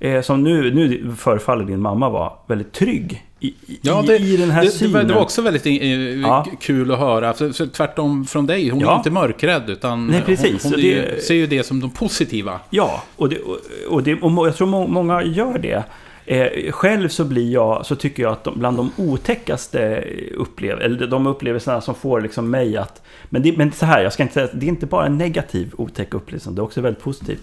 [0.00, 4.36] eh, som nu, nu förefaller din mamma vara väldigt trygg i, i, ja, det, i
[4.36, 5.06] den här det, det, synen.
[5.08, 5.72] det var också väldigt eh,
[6.20, 6.46] Ja.
[6.60, 7.32] kul att höra.
[7.34, 8.92] För, tvärtom från dig, hon Ja.
[8.92, 9.70] är inte mörkrädd.
[9.70, 10.62] Utan Nej, precis.
[10.64, 12.60] Hon, hon är ju, det- ser ju det som de positiva.
[12.70, 13.58] Ja, och, det, och,
[13.90, 15.82] och, det, och jag tror må- många gör det.
[16.32, 20.04] Eh, själv så blir jag, så tycker jag att de, bland de otäckaste
[20.36, 23.02] upplev, eller de upplevelserna som får liksom mig att...
[23.24, 25.18] Men, det, men så här, jag ska inte säga att det är inte bara en
[25.18, 27.42] negativ otäck upplevelse, det är också väldigt positivt.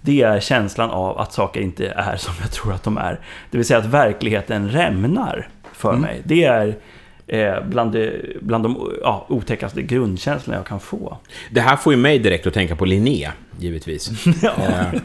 [0.00, 3.20] Det är känslan av att saker inte är som jag tror att de är.
[3.50, 6.22] Det vill säga att verkligheten rämnar för mig.
[6.24, 6.76] Det är
[7.26, 11.18] eh, bland, det, bland de ja, otäckaste grundkänslorna jag kan få.
[11.50, 14.26] Det här får ju mig direkt att tänka på Linné, givetvis.
[14.42, 15.00] Eh, Ja,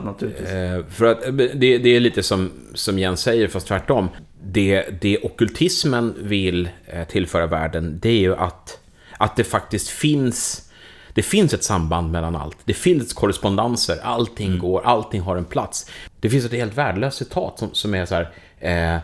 [0.00, 0.50] naturligtvis.
[0.50, 4.08] Eh, för att eh, det, det är lite som, som Jens säger, fast tvärtom.
[4.44, 8.78] Det, det okkultismen vill eh, tillföra världen, det är ju att,
[9.18, 10.68] att det faktiskt finns...
[11.14, 12.56] Det finns ett samband mellan allt.
[12.64, 15.90] Det finns korrespondenser, allting går, allting har en plats.
[16.20, 18.30] Det finns ett helt värdelöst citat som, som är så här...
[18.60, 19.00] Eh,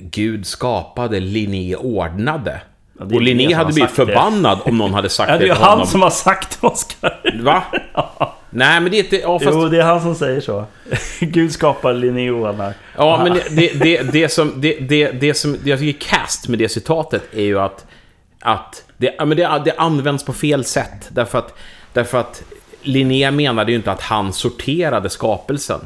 [0.00, 2.60] Gud skapade, Linné ordnade.
[2.98, 4.06] Ja, det och Linné hade blivit sagt det.
[4.06, 5.86] förbannad om någon hade sagt Ja, det är ju till han honom.
[5.86, 7.40] som har sagt det, Oskar.
[7.42, 7.64] Va?
[8.56, 9.16] Nej, men det är inte...
[9.16, 9.56] Ja, fast...
[9.56, 10.64] Jo, det är han som säger så.
[11.20, 12.74] Gud skapar Linneonar.
[12.96, 16.58] Ja, men det, det, det, som, det, det, det som jag tycker är cast med
[16.58, 17.86] det citatet är ju att,
[18.40, 21.08] att det, men det, det används på fel sätt.
[21.08, 21.58] Därför att,
[21.92, 22.42] därför att
[22.82, 25.80] Linné menade ju inte att han sorterade skapelsen.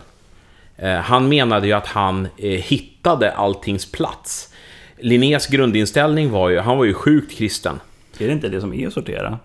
[0.76, 4.54] Eh, han menade ju att han eh, hittade alltings plats.
[4.96, 7.80] Linnés grundinställning var ju, han var ju sjukt kristen.
[8.18, 9.38] Är det inte det som är att sortera?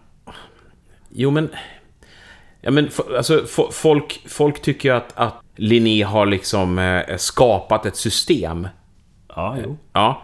[1.09, 1.49] Jo, men...
[2.65, 7.95] Ja, men alltså, folk, folk tycker ju att, att Linné har liksom eh, skapat ett
[7.95, 8.67] system
[9.35, 9.77] Ja, jo.
[9.93, 10.21] Ja.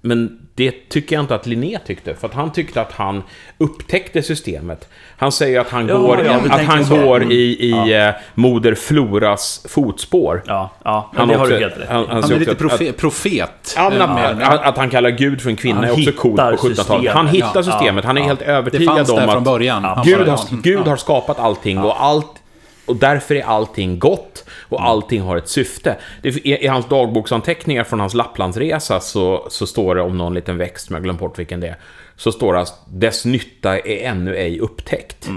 [0.00, 3.22] men det tycker jag inte att Linné tyckte, för att han tyckte att han
[3.58, 4.88] upptäckte systemet.
[5.16, 6.96] Han säger att han Ja, går, ja, att han så.
[6.96, 7.30] går Mm.
[7.30, 10.42] i, i eh, moder Floras fotspår.
[10.46, 12.52] Ja, ja Han det har har också- du helt rätt han- han- Han är lite
[12.52, 13.74] också att- profe profet.
[13.76, 14.00] Ja, men
[14.40, 16.52] Eh, att, att, han kallar Gud för en kvinna Han är också coolt på hittar
[16.56, 16.76] 1700-talet.
[16.76, 17.14] systemet.
[17.14, 18.04] Han hittar Ja, systemet.
[18.04, 19.82] Han är ja, helt Det övertygad fanns om där att från början.
[19.82, 20.56] Ja, Han Gud, bara, har, ja.
[20.62, 22.26] Gud har skapat allting och allt
[22.90, 25.96] och därför är allting gott och allting har ett syfte.
[26.22, 30.58] Det, i, I hans dagboksanteckningar från hans Lapplandsresa så, så står det om någon liten
[30.58, 31.76] växt, som jag glömt bort vilken det är,
[32.16, 35.28] så står det att dess nytta är ännu ej upptäckt.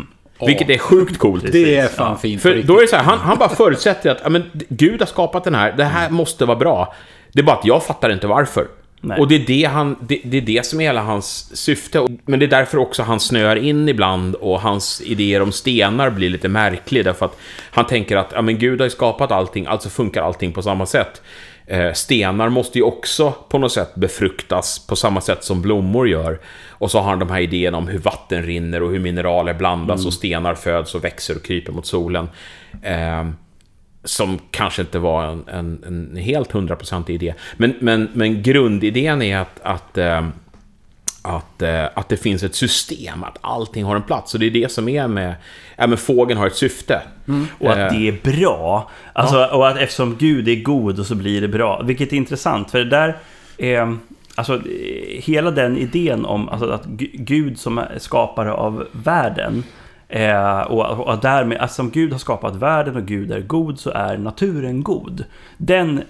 [0.45, 1.51] Vilket är sjukt coolt.
[1.51, 2.41] Det är fan fint.
[2.41, 5.43] För då är det så här, han, han bara förutsätter att men, Gud har skapat
[5.43, 6.93] den här, det här måste vara bra.
[7.31, 8.67] Det är bara att jag fattar inte varför.
[9.05, 9.19] Nej.
[9.19, 12.07] Och det är det, han, det, det är det som är hela hans syfte.
[12.25, 16.29] Men det är därför också han snöar in ibland och hans idéer om stenar blir
[16.29, 17.05] lite märklig.
[17.05, 17.37] Därför att
[17.71, 20.85] han tänker att ja, men Gud har ju skapat allting, alltså funkar allting på samma
[20.85, 21.21] sätt.
[21.67, 26.39] Eh, stenar måste ju också på något sätt befruktas på samma sätt som blommor gör.
[26.69, 30.05] Och så har han de här idéerna om hur vatten rinner och hur mineraler blandas
[30.05, 32.29] och stenar föds och växer och kryper mot solen.
[32.81, 33.25] Eh,
[34.03, 37.33] som kanske inte var en, en, en helt hundraprocentig idé.
[37.57, 40.27] Men, men, men grundidén är att, att, eh,
[41.21, 44.33] att, eh, att det finns ett system, att allting har en plats.
[44.33, 45.35] Och det är det som är med...
[45.77, 47.01] Ja, men fågeln har ett syfte.
[47.59, 48.91] Och att Eh, det är bra.
[49.13, 51.81] Alltså, Och att eftersom Gud är god och så blir det bra.
[51.83, 53.17] Vilket är intressant, för det där
[53.57, 53.97] är...
[54.35, 59.63] Alltså, eh, hela den idén om alltså, att Gu- Gud som är skapare av världen
[60.13, 63.89] eh, och, och därmed, alltså, som Gud har skapat världen och Gud är god så
[63.89, 65.23] är naturen god.
[65.57, 66.01] Den,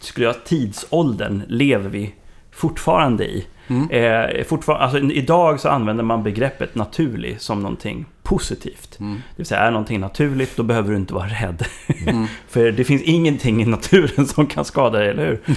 [0.00, 2.14] skulle jag tidsåldern lever vi
[2.52, 3.46] fortfarande i.
[3.90, 8.96] Eh, fortfar- alltså, idag så använder man begreppet naturlig som någonting positivt.
[8.98, 9.06] Det
[9.36, 11.64] vill säga, är någonting naturligt, då behöver du inte vara rädd.
[12.48, 15.40] För det finns ingenting i naturen som kan skada dig, eller hur?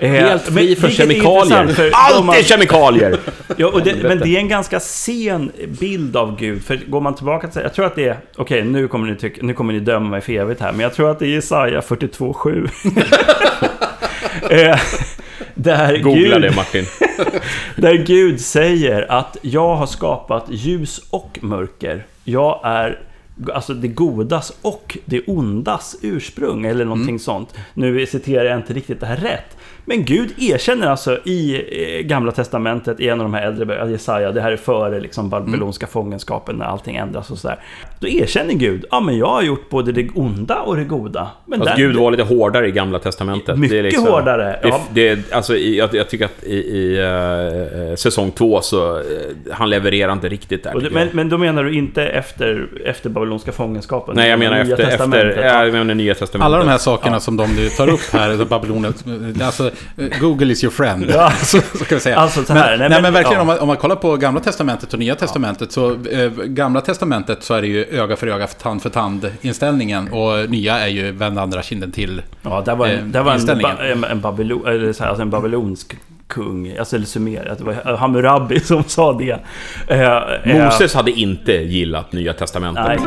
[0.00, 1.66] Eh, Helt fri från är kemikalier.
[1.66, 3.18] för Allt man- är kemikalier!
[3.56, 6.64] Ja, och det, men det är en ganska sen bild av Gud.
[6.64, 7.62] För går man tillbaka till...
[7.62, 8.16] Jag tror att det är...
[8.36, 10.72] Okej, nu, kommer ni tycka, nu kommer ni döma mig för evigt här.
[10.72, 12.68] Men jag tror att det är Jesaja 42.7.
[15.62, 16.84] där, Googla Gud, det Martin.
[17.76, 22.06] där Gud säger att jag har skapat ljus och mörker.
[22.24, 22.98] Jag är
[23.52, 27.54] alltså det godas och det ondas ursprung eller någonting sånt.
[27.74, 29.56] Nu citerar jag inte riktigt det här rätt.
[29.84, 31.54] Men Gud erkänner alltså i
[31.98, 35.00] eh, Gamla Testamentet, i en av de här äldre böckerna, Jesaja, det här är före
[35.00, 37.58] liksom babyloniska fångenskapen när allting ändras och sådär.
[38.00, 41.30] Då erkänner Gud, ja men jag har gjort både det onda och det goda.
[41.46, 43.58] Men Fast där- Gud var lite hårdare i Gamla Testamentet.
[43.58, 44.80] Mycket liksom- hårdare, Det, ja.
[44.92, 46.98] det, alltså, i, jag, jag tycker att i, i
[47.90, 48.96] eh, säsong två så...
[48.96, 49.02] eh,
[49.50, 50.80] han levererar inte riktigt där.
[50.80, 54.16] Det, men, men då menar du inte efter, efter babyloniska fångenskapen?
[54.16, 56.46] Nej, jag menar efter, efter, ja, jag menar Nya Testamentet.
[56.46, 58.94] Alla de här sakerna som de nu tar upp här, alltså Babylonen,
[59.42, 59.70] alltså
[60.20, 61.06] Google is your friend.
[61.08, 61.30] Ja.
[61.42, 62.16] så, så kan vi säga.
[62.16, 63.40] Alltså så här, men, nej, men- men, verkligen ja.
[63.40, 67.42] om, man, om man kollar på Gamla Testamentet och Nya Testamentet så eh, Gamla Testamentet
[67.42, 71.12] så är det ju öga för öga, tand för tand inställningen och nya är ju
[71.12, 72.22] vänd andra kinden till.
[72.42, 75.30] Ja, det var en, eh, var en, en, en, babylon, eller så här, alltså en
[75.30, 75.96] babylonsk
[76.26, 79.38] kung, alltså eller summerat, det var Hammurabi som sa det.
[79.88, 82.84] Eh, eh, Moses hade inte gillat Nya Testamentet.
[82.86, 82.98] Nej,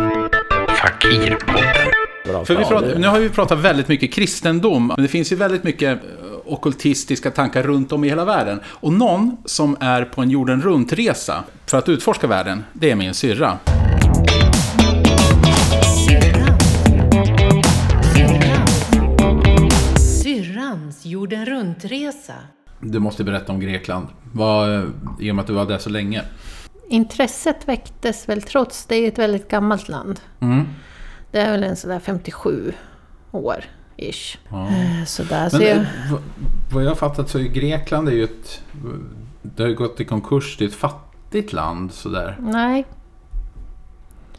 [0.81, 2.45] Fakirpodden.
[2.45, 5.63] För vi pratar, nu har vi pratat väldigt mycket kristendom, men det finns ju väldigt
[5.63, 5.99] mycket
[6.45, 8.59] ockultistiska tankar runt om i hela världen.
[8.65, 13.13] Och någon som är på en jorden runt-resa för att utforska världen, det är min
[13.13, 13.57] syrra.
[20.23, 22.33] Syrrans jorden runt-resa.
[22.79, 24.07] Du måste berätta om Grekland.
[24.33, 26.21] Vad, I och med att du var där så länge.
[26.89, 30.19] Intresset väcktes väl trots det är ett väldigt gammalt land.
[30.39, 30.65] Mm.
[31.31, 32.73] Det är väl en sådär 57
[33.31, 33.63] år,
[33.97, 34.37] ish.
[34.49, 34.67] Ja.
[34.67, 35.83] Eh, Sådär, så Men jag, eh,
[36.71, 38.61] vad- jag har fattat så är Grekland är ju ett...
[39.41, 40.55] Det har ju gått i konkurs.
[40.59, 42.37] Det är ett fattigt land sådär.
[42.41, 42.85] nej,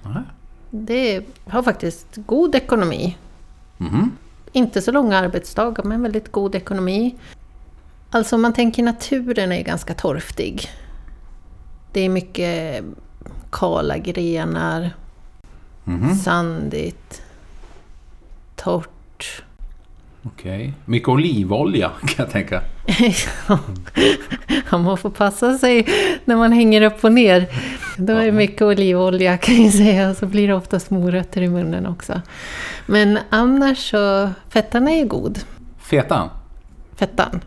[0.03, 0.23] Nej.
[0.71, 3.17] det har faktiskt god ekonomi.
[3.77, 4.11] Mhm.
[4.53, 7.15] Inte så långa arbetsdagar, men väldigt god ekonomi.
[8.11, 10.69] Alltså om man tänker naturen är ganska torftig.
[11.93, 12.85] Det är mycket
[13.51, 14.91] kala grenar,
[15.85, 16.15] Mhm.
[16.15, 17.23] sandigt,
[18.57, 19.43] torrt.
[20.27, 20.73] Okej.
[20.85, 22.63] Mycket olivolja kan jag tänka.
[24.71, 25.87] Ja, man får passa sig
[26.25, 27.47] när man hänger upp och ner.
[27.97, 31.87] Då är det mycket olivolja kan jag säga, så blir det oftast morötter i munnen
[31.87, 32.21] också.
[32.87, 35.39] Men annars så, fettan är ju god.
[35.79, 36.29] Fetan.
[36.97, 37.41] Fettan.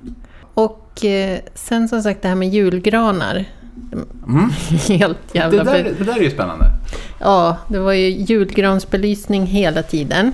[0.53, 3.45] Och eh, sen som sagt det här med julgranar.
[4.87, 5.63] Helt Det jävla...
[5.63, 6.65] där, be- det där är ju spännande.
[7.19, 10.31] Ja, det var ju julgransbelysning hela tiden.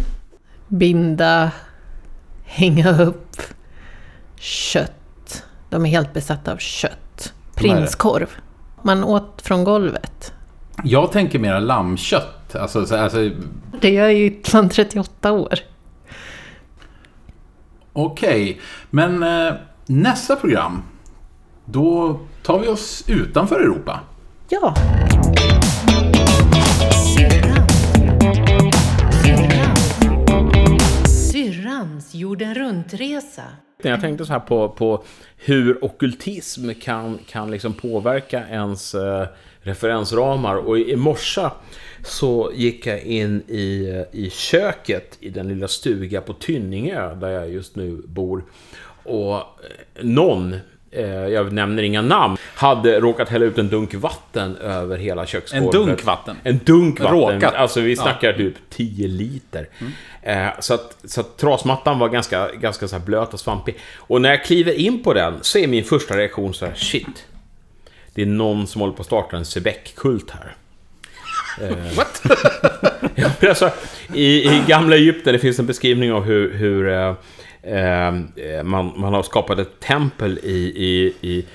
[0.67, 1.51] Binda,
[2.45, 3.37] hänga upp,
[4.39, 7.33] kött, De är helt besatta av kött.
[7.55, 8.27] Prinskorv.
[8.81, 10.33] Man åt från golvet.
[10.83, 12.55] Jag tänker mera lammkött.
[12.55, 13.29] Alltså, så- alltså,
[13.81, 15.53] Det gör ju Ytland 38 år.
[17.93, 19.53] Okej, men eh,
[19.85, 20.83] nästa program.
[21.65, 23.99] Då tar vi oss utanför Europa.
[24.49, 24.75] Ja,
[31.75, 33.41] Syrrans jorden runt-resa.
[33.83, 35.03] Jag tänkte så här på, på
[35.37, 39.27] hur ockultism kan, kan liksom påverka ens eh,
[39.61, 40.55] referensramar.
[40.55, 41.49] Och i, i morse
[42.03, 47.49] så gick jag in i, i köket i den lilla stuga på Tynningö där jag
[47.49, 48.43] just nu bor.
[49.03, 49.43] Och eh,
[50.01, 50.53] någon,
[50.91, 55.75] eh, jag nämner inga namn, hade råkat hälla ut en dunk vatten över hela köksgolvet.
[55.75, 56.35] En dunk vatten?
[56.43, 57.17] En dunk vatten.
[57.19, 57.53] Råkat.
[57.53, 58.01] Alltså vi Ja.
[58.01, 59.69] snackar typ 10 liter.
[60.25, 63.75] Eh, så, att, så att trasmattan var ganska, ganska så blöt och svampig.
[63.97, 67.25] Och när jag kliver in på den så är min första reaktion så här, shit.
[68.13, 70.55] Det är någon som håller på att starta en Sebek-kult här.
[71.95, 72.21] What?
[73.15, 73.71] Ja, alltså,
[74.13, 77.15] i, I gamla Egypten det finns en beskrivning av hur, hur eh,
[77.63, 81.45] eh, man, man har skapat ett tempel i, i, i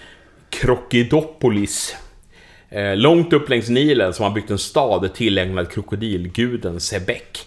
[0.50, 1.96] Krokidopolis.
[2.68, 7.46] Eh, långt upp längs Nilen som har byggt en stad tillägnad krokodilguden Sebek.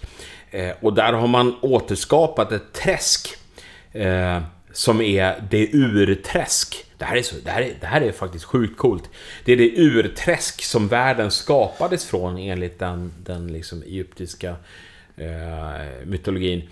[0.54, 3.38] Eh, och där har man återskapat ett träsk
[3.92, 4.42] eh,
[4.72, 6.86] som är det urträsk.
[6.98, 9.10] Det här, är så, det, här är, det här är faktiskt sjukt coolt.
[9.46, 14.56] Det är det urträsk som världen skapades från enligt den, den liksom egyptiska
[15.18, 16.70] eh, mytologin.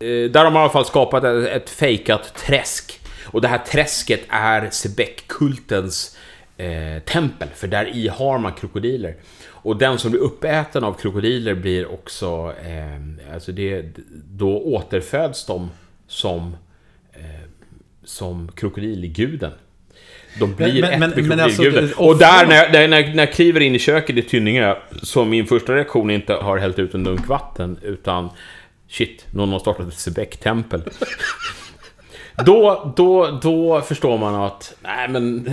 [0.00, 3.00] Eh, där har man i alla fall skapat ett, ett fejkat träsk.
[3.24, 6.16] Och det här träsket är Sebekkultens kultens
[6.56, 9.14] eh, tempel, för där i har man krokodiler.
[9.62, 12.54] Och den som blir uppäten av krokodiler blir också...
[12.66, 13.84] Eh, alltså det,
[14.30, 15.70] då återföds de
[16.08, 16.56] som,
[17.12, 17.20] eh,
[18.04, 19.52] som krokodilguden.
[20.38, 21.62] De blir Men- men- ett med men alltså,
[21.96, 25.46] och där när, jag- när, när, jag kliver in i köket i Tynningö, så min
[25.46, 28.28] första reaktion inte har hällt ut en dunk vatten, utan
[28.88, 30.82] shit, någon har startat ett Sebek-tempel.
[32.46, 35.50] då, då, då förstår man att, nej men,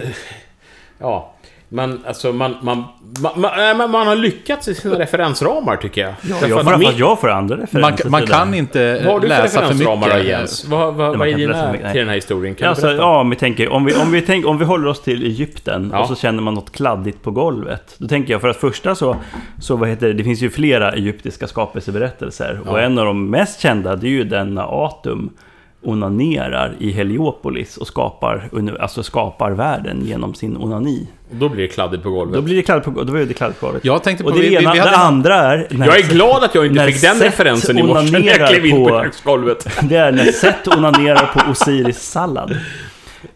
[0.99, 1.33] ja.
[1.69, 2.83] Man, alltså man, man,
[3.21, 6.13] man, man, nej, men man har lyckats i sina referensramar tycker jag.
[6.21, 9.27] Därför Jag får, min- fast jag får andra referenser Man, kan inte vad har du
[9.27, 10.29] för läsa för referensramar då, mycket.
[10.29, 10.65] Jens?
[10.65, 12.55] Vad, vad, vad är dina till den här historien?
[12.55, 15.01] Kan Alltså, ja, om vi tänker, om vi, om, vi tänker, om vi håller oss
[15.01, 15.99] till Egypten Ja.
[16.01, 17.95] och så känner man något kladdigt på golvet.
[17.97, 19.15] Då tänker jag, för att första så,
[19.61, 22.59] så vad heter det, det finns ju flera egyptiska skapelseberättelser.
[22.67, 25.29] Och en av de mest kända, det är ju den Atum
[25.83, 28.49] onanerar i Heliopolis och skapar,
[28.79, 31.07] alltså skapar världen genom sin onani.
[31.31, 32.35] Då blir det kladdigt på golvet.
[32.35, 33.85] Då blir det kladdigt på, då blir det kladdigt på golvet.
[33.85, 34.29] Jag tänkte på...
[34.29, 35.67] och det vi- ena, vi hade det andra är...
[35.69, 38.65] när- jag är glad att jag inte fick den referensen i morse när jag klev
[38.65, 39.67] in på på- köksgolvet.
[39.89, 42.57] Det är när Seth onanerar på Osiris sallad.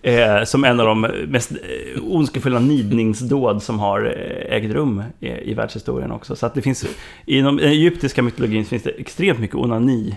[0.02, 5.28] Eh, som en av de mest eh, ondskefulla nidningsdåd som har eh, ägt rum i,
[5.52, 6.36] i världshistorien också.
[6.36, 6.86] Så att det finns,
[7.26, 10.16] inom den egyptiska mytologin finns det extremt mycket onani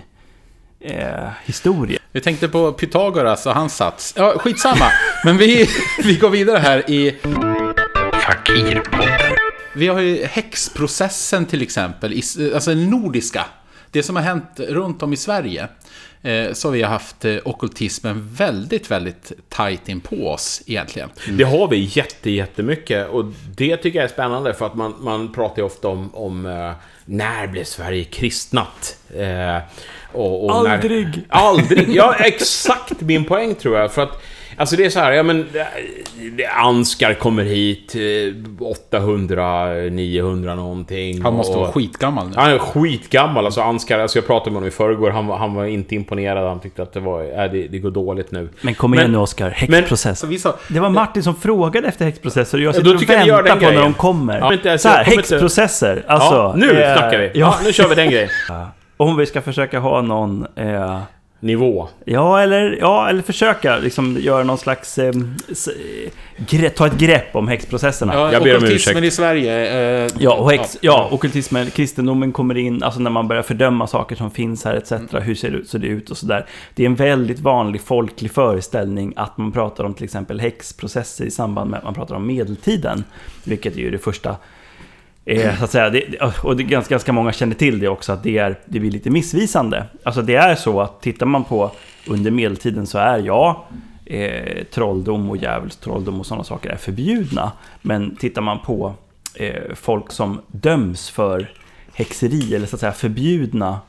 [0.79, 0.97] eh,
[1.45, 1.99] historia.
[2.11, 4.13] Vi tänkte på Pythagoras och hans sats.
[4.17, 4.85] Ja, skitsamma.
[5.25, 5.67] Men vi,
[6.03, 7.15] vi går vidare här i...
[8.45, 9.37] Fakirpodden.
[9.73, 12.21] Vi har ju häxprocessen till exempel,
[12.53, 13.45] alltså den nordiska.
[13.91, 15.67] Det som har hänt runt om i Sverige.
[16.21, 21.09] Eh, så har vi haft eh, ockultismen väldigt, väldigt tajt in på oss egentligen.
[21.29, 23.25] Det har vi jätte, jättemycket och
[23.57, 26.71] det tycker jag är spännande för att man, man pratar ju ofta om, om eh,
[27.05, 28.97] när blev Sverige kristnat?
[29.15, 29.57] Eh,
[30.11, 31.05] och, och Aldrig.
[31.05, 31.95] När, aldrig!
[31.95, 33.93] Ja, exakt min poäng tror jag.
[33.93, 34.23] För att,
[34.57, 35.39] alltså det är så här, ja men...
[36.39, 41.21] eh, Anskar kommer hit, eh, 800, 900 någonting.
[41.21, 42.33] Han måste och, vara skitgammal nu.
[42.35, 45.53] Han är skitgammal, alltså Anskar, alltså jag pratade med honom i förrgår, han, var- han
[45.53, 48.49] var inte imponerad, han tyckte att det var, äh, det, det går dåligt nu.
[48.61, 50.19] Men kom igen Men- nu Oskar, men- häxprocess.
[50.19, 53.01] Så vi sa, Det var Martin som frågade efter häxprocesser och jag Ja, sitter och
[53.09, 53.81] väntar den på när grejen.
[53.83, 54.37] de kommer.
[54.39, 56.03] Ja, men inte- så här, häxprocesser.
[56.07, 57.25] Alltså, ja, nu eh, snackar vi!
[57.25, 58.29] Ja, Ja, nu kör vi den grejen.
[58.97, 60.45] om vi ska försöka ha någon...
[60.55, 60.99] Eh,
[61.45, 61.87] Nivå.
[62.05, 64.97] Ja, eller, ja, eller försöka liksom göra någon slags...
[64.97, 65.13] Eh,
[66.37, 68.13] gre- ta ett grepp om häxprocesserna.
[68.13, 69.03] ja, Jag ber om ursäkt.
[69.03, 70.05] i Sverige.
[70.05, 74.15] Eh, Ja, och häx, ja, ockultismen, kristendomen kommer in, alltså när man börjar fördöma saker
[74.15, 74.91] som finns här etc.
[75.21, 76.45] Hur ser det ut, ser det ut och sådär.
[76.75, 81.31] Det är en väldigt vanlig folklig föreställning att man pratar om till exempel häxprocesser i
[81.31, 83.03] samband med att man pratar om medeltiden.
[83.43, 84.35] Vilket är ju det första
[85.25, 88.23] Eh, så att säga, det, och det ganska, ganska många känner till det också, att
[88.23, 89.85] det, är, det blir lite missvisande.
[90.03, 91.71] Alltså det är så att tittar man på
[92.07, 93.65] under medeltiden så är ja,
[94.05, 97.51] eh, trolldom och djävulstrolldom och sådana saker är förbjudna.
[97.81, 98.93] Men tittar man på
[99.35, 101.51] eh, folk som döms för
[101.93, 103.79] häxeri, eller så att säga förbjudna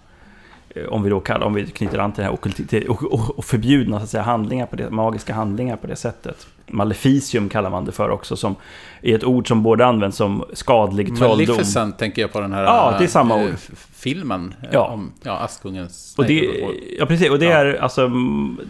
[0.69, 3.45] eh, om vi då kallar, om vi knyter an till det här och, och, och
[3.45, 6.47] förbjudna så att säga, handlingar på det, magiska handlingar på det sättet.
[6.69, 8.57] Maleficium kallar man det för också, som
[9.03, 11.47] är ett ord som både används som skadlig trolldom.
[11.47, 13.55] Maleficent tänker jag på den här Ja, det är samma eh, ord.
[13.95, 14.55] filmen.
[14.63, 14.87] eh, Ja.
[14.87, 16.15] Om, ja, Askungens...
[16.19, 17.31] Och nej, det, ja, precis.
[17.31, 17.53] Och det, Ja.
[17.59, 18.11] är, alltså,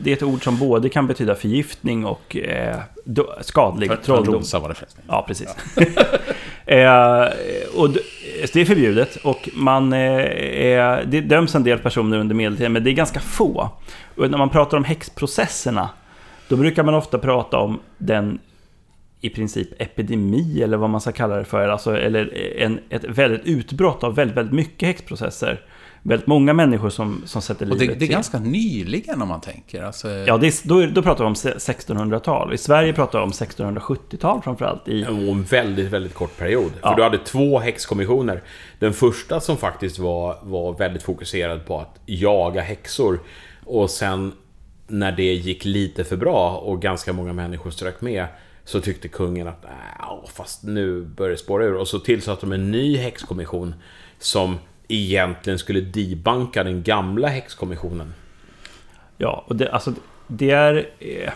[0.03, 4.34] det är ett ord som både kan betyda förgiftning och eh, do, skadlig För- trolldom.
[4.34, 5.05] Rosa var det förresten.
[5.09, 5.49] Ja, precis.
[6.66, 7.24] eh,
[7.76, 7.90] och
[8.53, 12.90] det är förbjudet och man eh, det döms en del personer under medeltiden, men det
[12.90, 13.70] är ganska få.
[14.16, 15.88] Och när man pratar om häxprocesserna,
[16.49, 18.38] då brukar man ofta prata om den
[19.20, 23.44] i princip epidemi, eller vad man ska kalla det för, alltså, eller en, ett väldigt
[23.44, 25.61] utbrott av väldigt, väldigt mycket häxprocesser.
[26.03, 28.14] Väldigt många människor som, som sätter Och det, livet det är till.
[28.14, 29.82] ganska nyligen om man tänker.
[29.82, 32.55] Alltså, Ja, det är, då, då pratar vi om 1600-tal.
[32.55, 34.88] I Sverige pratar vi om 1670-tal framförallt.
[34.88, 36.72] I, Och en väldigt, väldigt kort period.
[36.82, 36.88] Ja.
[36.88, 38.42] För du hade två häxkommissioner.
[38.78, 43.20] Den första som faktiskt var, var väldigt fokuserad på att jaga häxor.
[43.64, 44.32] Och sen
[44.87, 48.26] när det gick lite för bra och ganska många människor strök med
[48.64, 51.74] så tyckte kungen att "Äh, fast nu börjar det spåra ur.
[51.74, 53.74] Och så tillsatte de en ny häxkommission
[54.18, 54.59] som
[54.89, 58.14] egentligen skulle debanka den gamla häxkommissionen.
[59.18, 59.93] Ja, och det, alltså,
[60.26, 60.89] det är...
[60.99, 61.30] eh,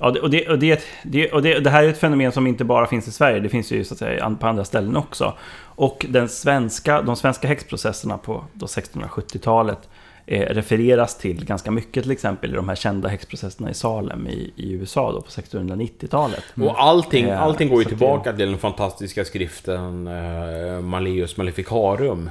[0.00, 2.46] Ja, det, och, det, och, det, det, och det, det här är ett fenomen som
[2.46, 5.34] inte bara finns i Sverige, det finns ju så att säga på andra ställen också.
[5.62, 9.88] Och den svenska, de svenska häxprocesserna på 1670-talet
[10.30, 14.52] eh, refereras till ganska mycket, till exempel i de här kända häxprocesserna i Salem i,
[14.56, 16.44] i USA då på 1690-talet.
[16.62, 22.30] Och allting, Ja, allting går ju tillbaka till den fantastiska skriften eh, Malleus Maleficarum.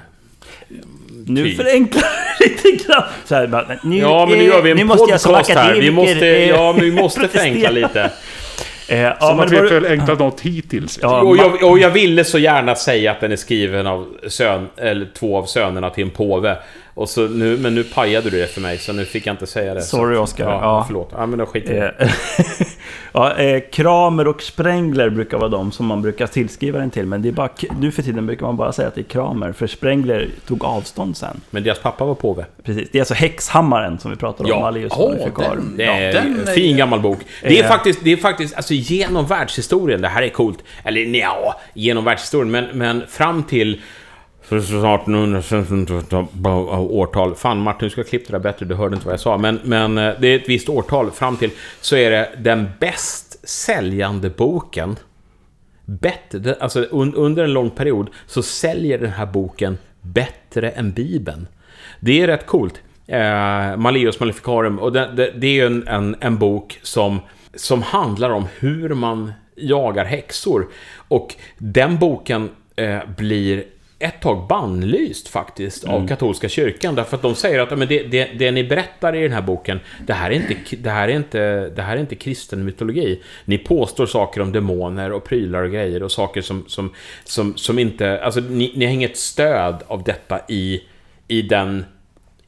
[1.26, 1.58] Nu Typ.
[1.58, 2.04] förenklar
[2.40, 3.04] jag lite grann.
[3.26, 5.76] Så här, bara, nu, Ja, men nu eh, gör vi en podcast här.
[5.76, 8.12] Vi måste, eh, ja, men vi måste förenkla lite.
[8.90, 11.00] Eh, ja, Som men att vi har förenklat något hittills.
[11.02, 14.70] Ja, och, jag, och jag ville så gärna säga att den är skriven av sön,
[14.78, 16.58] eller två av sönerna till en påve.
[17.00, 19.48] Och så nu, men nu pajade du det för mig, så nu fick jag inte
[19.48, 19.82] säga det.
[19.82, 20.44] Sorry, så, Oscar.
[20.50, 20.84] Ja, Ja.
[20.88, 21.10] förlåt.
[21.18, 22.08] Ja, men då skiter jag.
[22.08, 22.12] Eh,
[23.14, 27.06] ja, eh, Kramer och Sprengler brukar vara de som man brukar tillskriva den till.
[27.06, 29.52] Men det är bara, nu för tiden brukar man bara säga att det är Kramer.
[29.52, 31.42] För Sprengler tog avstånd sen.
[31.50, 32.46] Men deras pappa var påve.
[32.64, 32.90] Precis.
[32.92, 34.50] Det är alltså Häxhammaren som vi pratar om.
[34.50, 34.60] Ja.
[34.60, 35.56] Malleus Åh, Maleficarum.
[35.68, 35.92] den- Det Ja.
[35.92, 37.20] är den en är- fin gammal bok.
[37.42, 37.70] Det är Eh.
[37.70, 40.60] faktiskt, det är faktiskt, alltså genom världshistorien, det här är coolt.
[40.84, 43.82] Eller ja, genom världshistorien, men, men fram till
[44.50, 46.28] för snart 1800
[46.78, 47.36] årtal.
[47.36, 49.38] Fan Martin, du ska klippa det där bättre, du hörde inte vad jag sa.
[49.38, 53.50] Men, men eh, det är ett visst årtal fram till så är det den bäst
[53.50, 54.96] säljande boken.
[55.86, 61.48] Bättre, alltså under en lång period så säljer den här boken bättre än Bibeln.
[62.00, 62.82] Det är rätt coolt.
[63.08, 64.80] Eh, Malleus Maleficarum.
[64.80, 67.20] Och det, det, det är ju en, en, en bok som,
[67.56, 70.68] som handlar om hur man jagar häxor.
[71.08, 73.64] Och den boken eh, blir
[74.00, 76.96] ett tag bannlyst faktiskt av katolska kyrkan.
[76.96, 79.42] Därför att de säger att "Ja, men det, det, det ni berättar i den här
[79.42, 83.22] boken, det här, är inte, det, här är inte, det här är inte kristen mytologi.
[83.46, 86.94] Ni påstår saker om demoner och prylar och grejer och saker som, som,
[87.24, 88.22] som, som inte...
[88.22, 90.82] Alltså ni, ni har inget stöd av detta i,
[91.28, 91.86] i den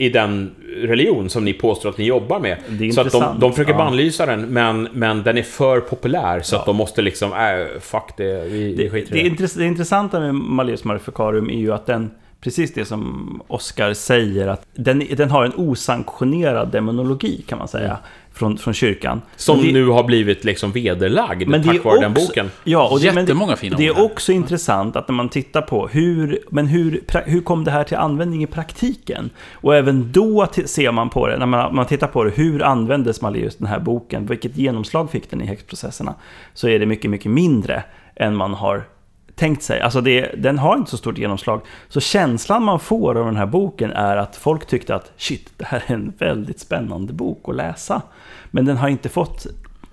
[0.02, 2.58] i den religion som ni påstår att ni jobbar med.
[2.94, 3.78] Så att de, de försöker Ja.
[3.78, 6.60] bannlysa den, men, men den är för populär så Ja.
[6.60, 9.56] att de måste liksom, äh, fuck det, vi, Det, vi skiter det, i det.
[9.58, 14.66] det intressanta med Malleus Maleficarum är ju att den, precis det som Oscar säger, att
[14.76, 17.98] den, den har en osanktionerad demonologi kan man säga,
[18.34, 19.22] från, från kyrkan.
[19.36, 22.52] Som det- nu har blivit liksom vederlagd Men det tack vare den boken.
[22.64, 24.00] Ja, och det, Jättemånga det, fina Det här.
[24.02, 27.72] är också intressant att när man tittar på hur, men hur, pra- hur kom det
[27.72, 29.30] här till användning i praktiken?
[29.54, 33.22] Och även då ser man på det, när man, man tittar på det, hur användes
[33.22, 34.26] Malleus den här boken?
[34.26, 36.16] Vilket genomslag fick den i häxprocesserna?
[36.54, 37.84] Så är det mycket, mycket mindre
[38.16, 38.84] än man har
[39.36, 39.82] tänkt sig.
[39.82, 41.62] Alltså det, den har inte så stort genomslag.
[41.90, 45.66] Så känslan man får av den här boken är att folk tyckte att shit, det
[45.66, 48.02] här är en väldigt spännande bok att läsa.
[48.52, 49.48] Men den har inte fått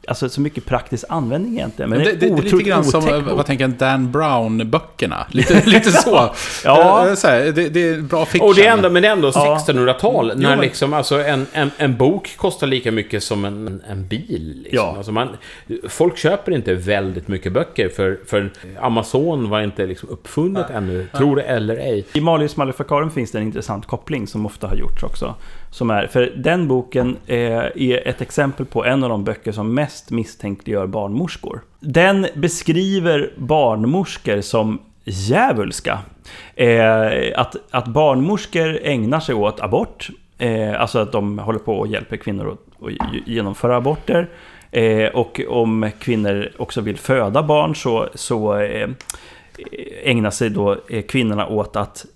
[0.08, 1.90] alltså, så mycket praktisk användning egentligen.
[1.90, 5.26] Men det, det, det är lite grann som, vad tänker jag, Dan Brown-böckerna.
[5.30, 6.34] Lite, lite så.
[6.64, 7.16] Ja.
[7.16, 8.48] Så här, det, det är bra fiction.
[8.48, 9.58] Och det är ändå, men det är ändå Ja.
[9.68, 14.06] 1600-tal, när men- liksom, alltså en, en, en bok kostar lika mycket som en, en
[14.08, 14.60] bil.
[14.64, 14.76] Liksom.
[14.86, 14.94] Ja.
[14.96, 15.28] Alltså man,
[15.88, 18.50] folk köper inte väldigt mycket böcker, för, för
[18.80, 22.04] Amazon var inte liksom uppfunnet ännu, tro det eller ej.
[22.12, 25.34] I Malleus Maleficarum finns det en intressant koppling som ofta har gjorts också.
[25.70, 29.74] Som är, för den boken eh, är ett exempel på en av de böcker som
[29.74, 31.60] mest misstänkliggör barnmorskor.
[31.80, 35.98] Den beskriver barnmorskor som djävulska.
[36.54, 41.86] Eh, att, att barnmorskor ägnar sig åt abort, eh, alltså att de håller på och
[41.86, 44.28] hjälper kvinnor att, att genomföra aborter.
[45.14, 48.52] Och om kvinnor också vill föda barn så, så
[50.02, 50.76] ägnar sig då
[51.08, 52.06] kvinnorna åt att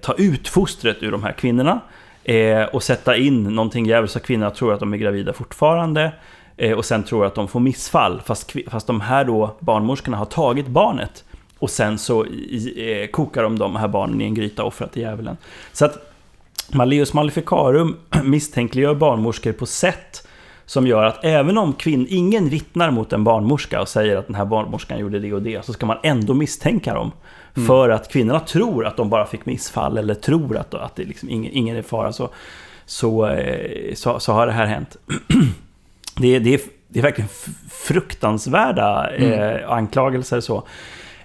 [0.00, 1.80] ta ut fostret ur de här kvinnorna.
[2.28, 6.12] Eh, och sätta in någonting jävligt så kvinnorna tror att de är gravida fortfarande.
[6.56, 8.22] Eh, och sen tror att de får missfall.
[8.24, 11.24] Fast, fast de här då barnmorskorna har tagit barnet.
[11.58, 14.88] Och sen så i, eh, kokar de de här barnen i en gryta och offrar
[14.88, 15.36] till djävulen.
[15.72, 16.12] Så att
[16.72, 20.27] Malleus Maleficarum misstänkliggör barnmorskor på sätt
[20.68, 24.36] som gör att även om kvinn, ingen vittnar mot en barnmorska och säger att den
[24.36, 27.12] här barnmorskan gjorde det och det, så ska man ändå misstänka dem.
[27.66, 31.30] För att kvinnorna tror att de bara fick missfall eller tror att, att det liksom
[31.30, 32.12] ingen, ingen är fara.
[32.12, 32.30] Så,
[32.86, 34.96] så, eh, så, så har det här hänt.
[36.20, 37.28] Det är, det är, det är verkligen
[37.70, 40.40] fruktansvärda eh, anklagelser.
[40.40, 40.62] Så.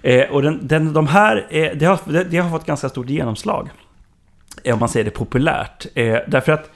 [0.02, 3.08] Eh, och den, den, de här, eh, det, har, det, det har fått ganska stort
[3.08, 3.68] genomslag.
[4.64, 5.86] Eh, om man säger det populärt.
[5.94, 6.70] Eh, därför att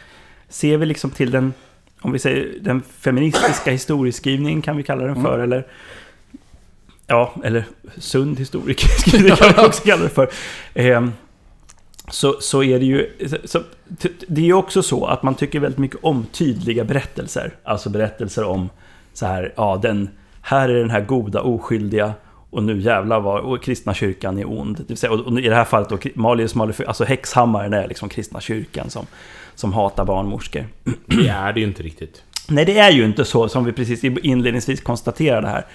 [0.48, 1.52] ser vi liksom till den,
[2.00, 5.66] om vi säger den feministiska historieskrivningen kan vi kalla den för, eller
[7.10, 7.64] Ja, eller
[7.96, 10.30] sund historieskrivning kan vi också kalla det för.
[10.74, 11.08] Eh,
[12.10, 13.10] så, så är det ju...
[13.44, 13.62] Så,
[14.26, 17.54] det är ju också så att man tycker väldigt mycket om tydliga berättelser.
[17.64, 18.68] Alltså berättelser om
[19.12, 20.08] så här, ja, den,
[20.42, 22.12] här är den här goda oskyldiga
[22.50, 24.76] och nu jävlar vad och kristna kyrkan är ond.
[24.76, 27.88] Det vill säga, och, och i det här fallet då, Malius Malefic, alltså häxhammaren är
[27.88, 29.06] liksom kristna kyrkan som,
[29.58, 30.66] som hatar barnmorskor.
[31.06, 32.22] Det är det ju inte riktigt.
[32.48, 35.66] Nej, det är ju inte så som vi precis inledningsvis konstaterade här.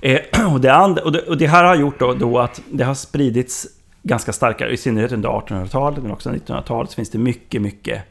[0.00, 0.20] Eh,
[0.54, 2.94] och, det and, och, det, och det här har gjort då, då att det har
[2.94, 3.66] spridits
[4.02, 8.02] ganska starkare, i synnerhet under 1800-talet men också 1900-talet, så finns det mycket, mycket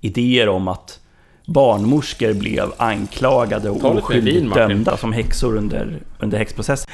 [0.00, 1.00] idéer om att
[1.46, 6.90] barnmorskor blev anklagade och oskyldigt dömda som häxor under, under häxprocessen.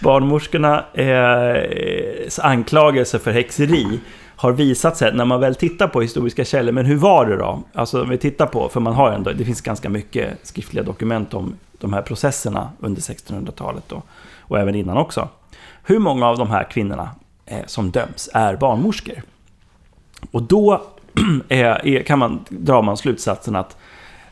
[0.00, 4.00] Barnmorskorna eh, anklagelse för häxeri
[4.38, 7.62] har visat sig, när man väl tittar på historiska källor, men hur var det då?
[7.72, 11.34] Alltså om vi tittar på, för man har ändå, det finns ganska mycket skriftliga dokument
[11.34, 14.02] om de här processerna under 1600-talet då,
[14.38, 15.28] och även innan också.
[15.82, 17.10] Hur många av de här kvinnorna
[17.46, 19.22] eh, som döms är barnmorskor?
[20.30, 20.82] Och då
[21.48, 23.76] är, kan man, drar man slutsatsen att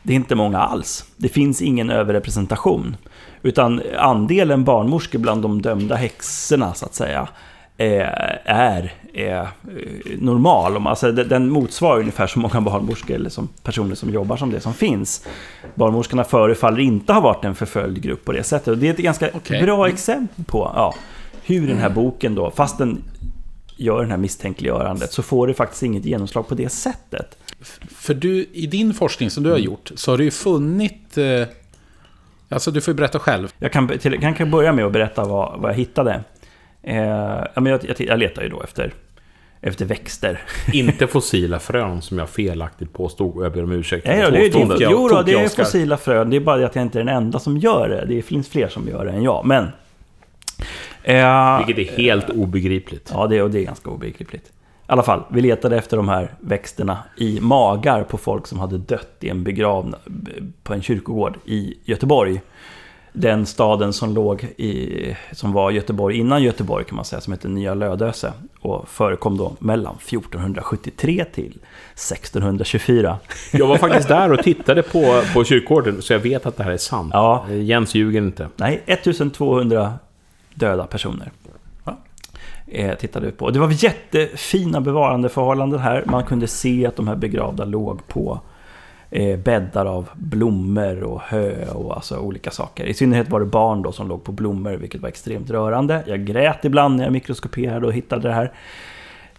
[0.03, 1.05] det är inte många alls.
[1.17, 2.97] Det finns ingen överrepresentation.
[3.41, 7.27] Utan andelen barnmorskor bland de dömda häxorna, så att säga,
[7.77, 9.49] är, är
[10.17, 10.77] normal.
[10.77, 14.59] Om- Alltså, den- motsvarar ungefär så många barnmorskor eller som personer som jobbar som det
[14.59, 15.25] som finns.
[15.75, 18.67] Barnmorskorna förefaller inte ha varit en förföljd grupp på det sättet.
[18.67, 19.63] Och det är ett ganska Okej.
[19.63, 20.95] bra exempel på ja,
[21.43, 23.03] hur den här boken då, fast den
[23.75, 27.37] gör det här misstänkliggörandet, så får det faktiskt inget genomslag på det sättet.
[27.95, 31.17] För du, i din forskning som du har gjort, så har du ju funnit...
[31.17, 31.47] Eh,
[32.49, 33.53] alltså, du får ju berätta själv.
[33.59, 36.23] Jag kan, till, kan, kan börja med att berätta vad, vad jag hittade.
[36.83, 36.97] Eh,
[37.53, 38.93] ja, men jag, jag, jag letar ju då efter,
[39.61, 40.41] efter växter.
[40.73, 44.37] Inte fossila frön som jag felaktigt påstod och jag ber om ursäkt Ja, ja, det,
[44.47, 46.29] är- det, jo, då, det är fossila frön.
[46.29, 48.05] Det är bara att jag inte är den enda som gör det.
[48.15, 49.45] Det finns fler som gör det än jag.
[49.45, 49.67] Men...
[51.03, 53.11] Eh, Vilket är helt obegripligt.
[53.13, 54.45] Ja, det, och det är ganska obegripligt.
[54.45, 58.77] I alla fall, vi letade efter de här växterna i magar på folk som hade
[58.77, 59.97] dött i en begravna
[60.63, 62.41] på en kyrkogård i Göteborg.
[63.19, 67.47] Den staden som låg i, som var Göteborg innan Göteborg kan man säga, som hette
[67.47, 68.33] Nya Lödöse.
[68.59, 71.59] Och förekom då mellan 1473 till
[71.93, 73.17] 1624.
[73.53, 76.71] Jag var faktiskt där och tittade på, på kyrkogården, så jag vet att det här
[76.71, 77.09] är sant.
[77.13, 77.45] Ja.
[77.49, 78.47] Jens ljuger inte.
[78.55, 79.93] Nej, 1200
[80.53, 81.31] döda personer.
[82.67, 83.49] Eh, tittade vi på.
[83.49, 86.03] Det var jättefina bevarandeförhållanden här.
[86.05, 88.41] Man kunde se att de här begravda låg på
[89.11, 92.85] eh, bäddar av blommor och hö och alltså olika saker.
[92.85, 96.03] I synnerhet var det barn då som låg på blommor, vilket var extremt rörande.
[96.07, 98.51] Jag grät ibland när jag mikroskoperade och hittade det här.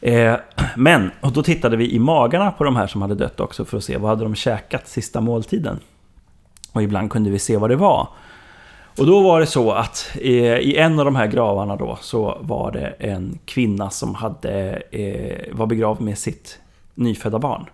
[0.01, 0.35] Eh,
[0.77, 3.77] men, och då tittade vi i magarna på de här som hade dött också för
[3.77, 5.79] att se vad hade de käkat sista måltiden.
[6.73, 8.09] Och ibland kunde vi se vad det var.
[8.99, 12.39] Och då var det så att eh, i en av de här gravarna då så
[12.41, 16.59] var det en kvinna som hade, eh, var begravd med sitt
[16.95, 17.67] nyfödda barn.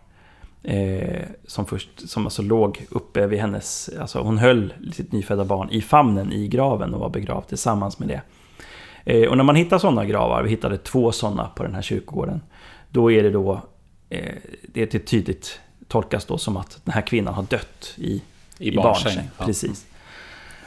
[0.65, 5.71] Eh, som först, som alltså låg uppe vid hennes, alltså hon höll sitt nyfödda barn
[5.71, 8.23] i famnen i graven och var begravd tillsammans med det.
[9.05, 12.41] Eh, och när man hittar sådana gravar, vi hittade två sådana på den här kyrkogården,
[12.91, 13.61] då är det då,
[14.09, 18.23] eh, det är tydligt tolkas då som att den här kvinnan har dött i,
[18.59, 19.45] I i barnsäng, ja.
[19.45, 19.87] Precis.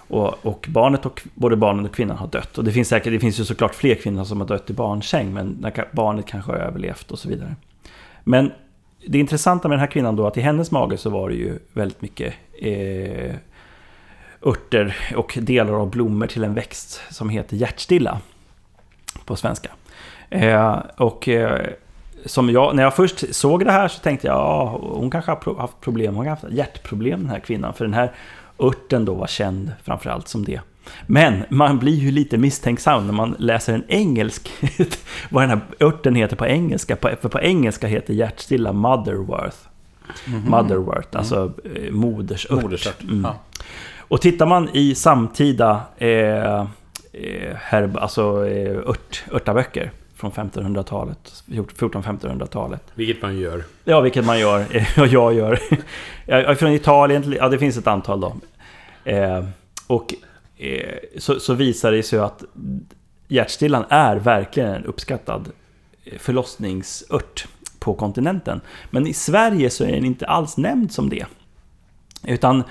[0.08, 2.58] Och, och barnet och, både barnet och kvinnan har dött.
[2.58, 5.34] Och det finns säkert, det finns ju såklart fler kvinnor som har dött i barnsäng,
[5.34, 7.56] men barnet kanske har överlevt och så vidare.
[8.24, 8.52] Men
[9.08, 11.60] det intressanta med den här kvinnan då, att i hennes mage så var det ju
[11.74, 13.36] väldigt mycket eh,
[14.46, 18.22] örter och delar av blommor till en växt som heter hjärtstilla
[19.26, 19.70] på svenska.
[20.30, 21.68] Eh, och eh,
[22.26, 25.56] som jag, när jag först såg det här så tänkte jag, ja, hon kanske har
[25.56, 28.12] haft problem, hon har haft hjärtproblem den här kvinnan, för den här
[28.60, 30.60] örten då var känd framförallt som det.
[31.08, 34.52] Men man blir ju lite misstänksam när man läser en engelsk,
[35.30, 39.58] vad den här örten heter på engelska, på, för på engelska heter hjärtstilla Motherworth.
[40.26, 42.62] Motherwort, alltså eh, modersört.
[42.62, 43.04] Modersört.
[43.04, 43.24] Mm.
[43.24, 43.36] Ja.
[43.98, 46.60] Och tittar man i samtida eh,
[47.12, 52.82] eh, herb, alltså eh, ört, örtaböcker från 1500-talet, 1400-1500-talet.
[52.96, 53.64] Vilket man gör.
[53.84, 54.66] Ja, vilket man gör,
[54.98, 55.60] och jag gör.
[56.26, 58.36] Jag är från Italien, ja det finns ett antal då.
[59.04, 59.46] Eh,
[59.88, 60.14] och
[60.58, 62.44] Eh, så, så visar det sig att
[63.28, 65.52] hjärtstillan är verkligen en uppskattad
[66.04, 67.48] eh, förlossningsört
[67.80, 68.62] på kontinenten.
[68.90, 71.26] Men i Sverige så är den inte alls nämnd som det.
[72.24, 72.64] Utan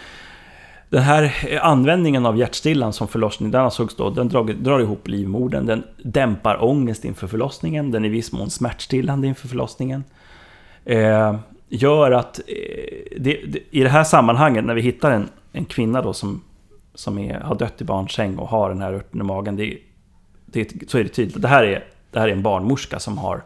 [0.91, 5.09] den här eh, användningen av hjärtstillan som förlossning, den ansågs då, den drar, drar ihop
[5.09, 10.05] livmodern, den dämpar ångest inför förlossningen, den är i viss mån smärtstillande inför förlossningen.
[10.85, 11.37] Eh,
[11.69, 16.03] gör att eh, det, det, i det här sammanhanget, när vi hittar en, en kvinna
[16.03, 16.43] då som,
[16.97, 19.79] som är, har dött i barnsäng och har den här örten i magen, det,
[20.47, 23.43] det, så är det tydligt det här är, det här är en barnmorska som har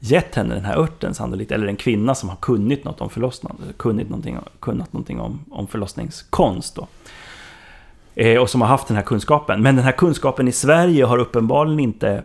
[0.00, 3.52] gett henne den här örten sannolikt, eller en kvinna som har kunnit något om förlossning,
[3.76, 6.74] kunnit någonting, kunnat någonting om, om förlossningskonst.
[6.74, 6.86] Då.
[8.14, 9.62] Eh, och som har haft den här kunskapen.
[9.62, 12.22] Men den här kunskapen i Sverige har uppenbarligen inte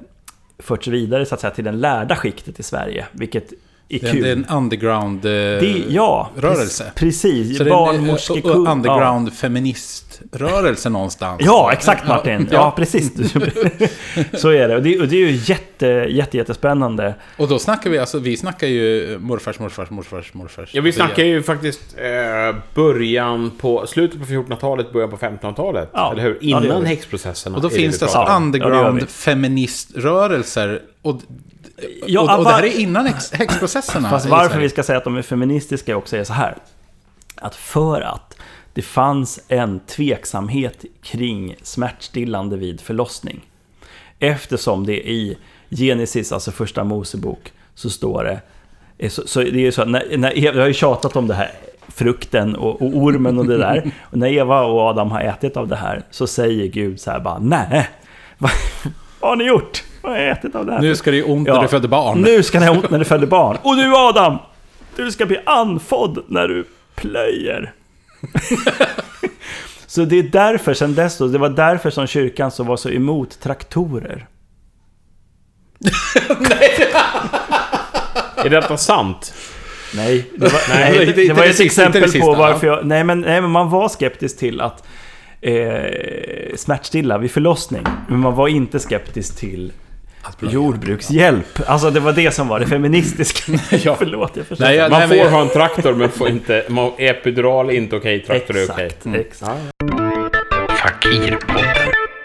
[0.59, 3.53] förts vidare så att säga, till den lärda skiktet i Sverige, vilket
[3.89, 4.23] är Det, är- kul.
[4.23, 5.31] det är en underground eh,
[5.93, 6.29] ja,
[6.95, 8.67] Precis, Så barnmorskekung.
[8.67, 11.41] underground feministrörelse någonstans.
[11.45, 12.47] Ja, exakt Martin.
[12.51, 12.73] Ja, Ja.
[12.77, 13.11] precis.
[14.33, 14.75] Så är det.
[14.75, 17.15] Och det, och det är ju jätte, jätte, jättespännande.
[17.37, 20.69] Och då snackar vi, alltså vi snackar ju morfars, morfars, morfars, morfars.
[20.73, 25.89] Ja, vi snackar ju faktiskt eh, början på, slutet på 1400-talet, början på 1500-talet.
[25.93, 26.11] Ja.
[26.11, 26.37] Eller hur?
[26.41, 26.87] Ja, Innan vi.
[26.87, 27.55] häxprocessen.
[27.55, 28.25] Och då finns det alltså om.
[28.27, 29.05] Ja, det gör underground vi.
[29.07, 30.81] feministrörelser.
[31.01, 31.21] Och,
[32.07, 34.09] Ja, och, och det här är innan häx, häxprocesserna.
[34.09, 36.57] Fast varför vi ska säga att de är feministiska också är så här.
[37.35, 38.37] Att för att
[38.73, 43.41] det fanns en tveksamhet kring smärtstillande vid förlossning.
[44.19, 45.37] Eftersom det i
[45.69, 49.09] Genesis, alltså första Mosebok, så står det...
[49.09, 51.27] Så, så det är ju så att när, när Eva, jag har ju tjatat om
[51.27, 51.51] det här,
[51.87, 53.91] frukten och, och ormen och det där.
[54.11, 57.19] Och när Eva och Adam har ätit av det här så säger Gud så här
[57.19, 57.89] bara Nej!
[58.37, 58.51] Vad
[59.19, 59.83] har ni gjort?
[60.03, 60.81] Vad har jag ätit av det här?
[60.81, 62.21] Nu ska det ju ont när du föder barn.
[62.21, 63.57] Nu ska ni ha ont när du föder barn.
[63.63, 64.37] Och du Adam!
[64.95, 67.73] Du ska bli andfådd när du plöjer.
[69.87, 72.89] så det är därför, sen dess då, det var därför som kyrkan så var så
[72.89, 74.27] emot traktorer.
[78.45, 79.33] Är detta sant?
[79.95, 82.67] Nej, det var, Nej, nej, det- det, det- det var ett exempel det på varför
[82.67, 82.75] ja.
[82.77, 82.85] jag...
[82.85, 84.83] Nej men, nej, men man var skeptisk till att
[85.41, 87.83] eh, smärtstilla vid förlossning.
[88.07, 89.71] Men man var inte skeptisk till
[90.39, 91.45] jordbrukshjälp.
[91.67, 93.51] Alltså det var det som var det feministiska.
[93.83, 93.95] Ja.
[93.99, 94.65] Förlåt, jag förstår.
[94.65, 96.65] Nej, jag- Man nej, får jag- ha en traktor men får inte...
[96.69, 98.85] man- Epidural är inte okej, traktor är okej.
[98.85, 99.61] Exakt, exakt.
[100.81, 101.65] Fakirpodden.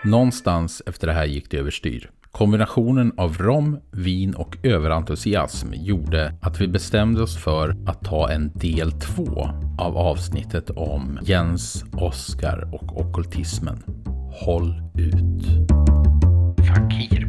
[0.04, 2.10] Någonstans efter det här gick det överstyr.
[2.32, 8.52] Kombinationen av rom, vin och överentusiasm gjorde att vi bestämde oss för att ta en
[8.54, 13.82] del två av avsnittet om Jens, Oskar och ockultismen.
[14.32, 15.44] Håll ut.
[16.68, 17.27] Fakirpodden.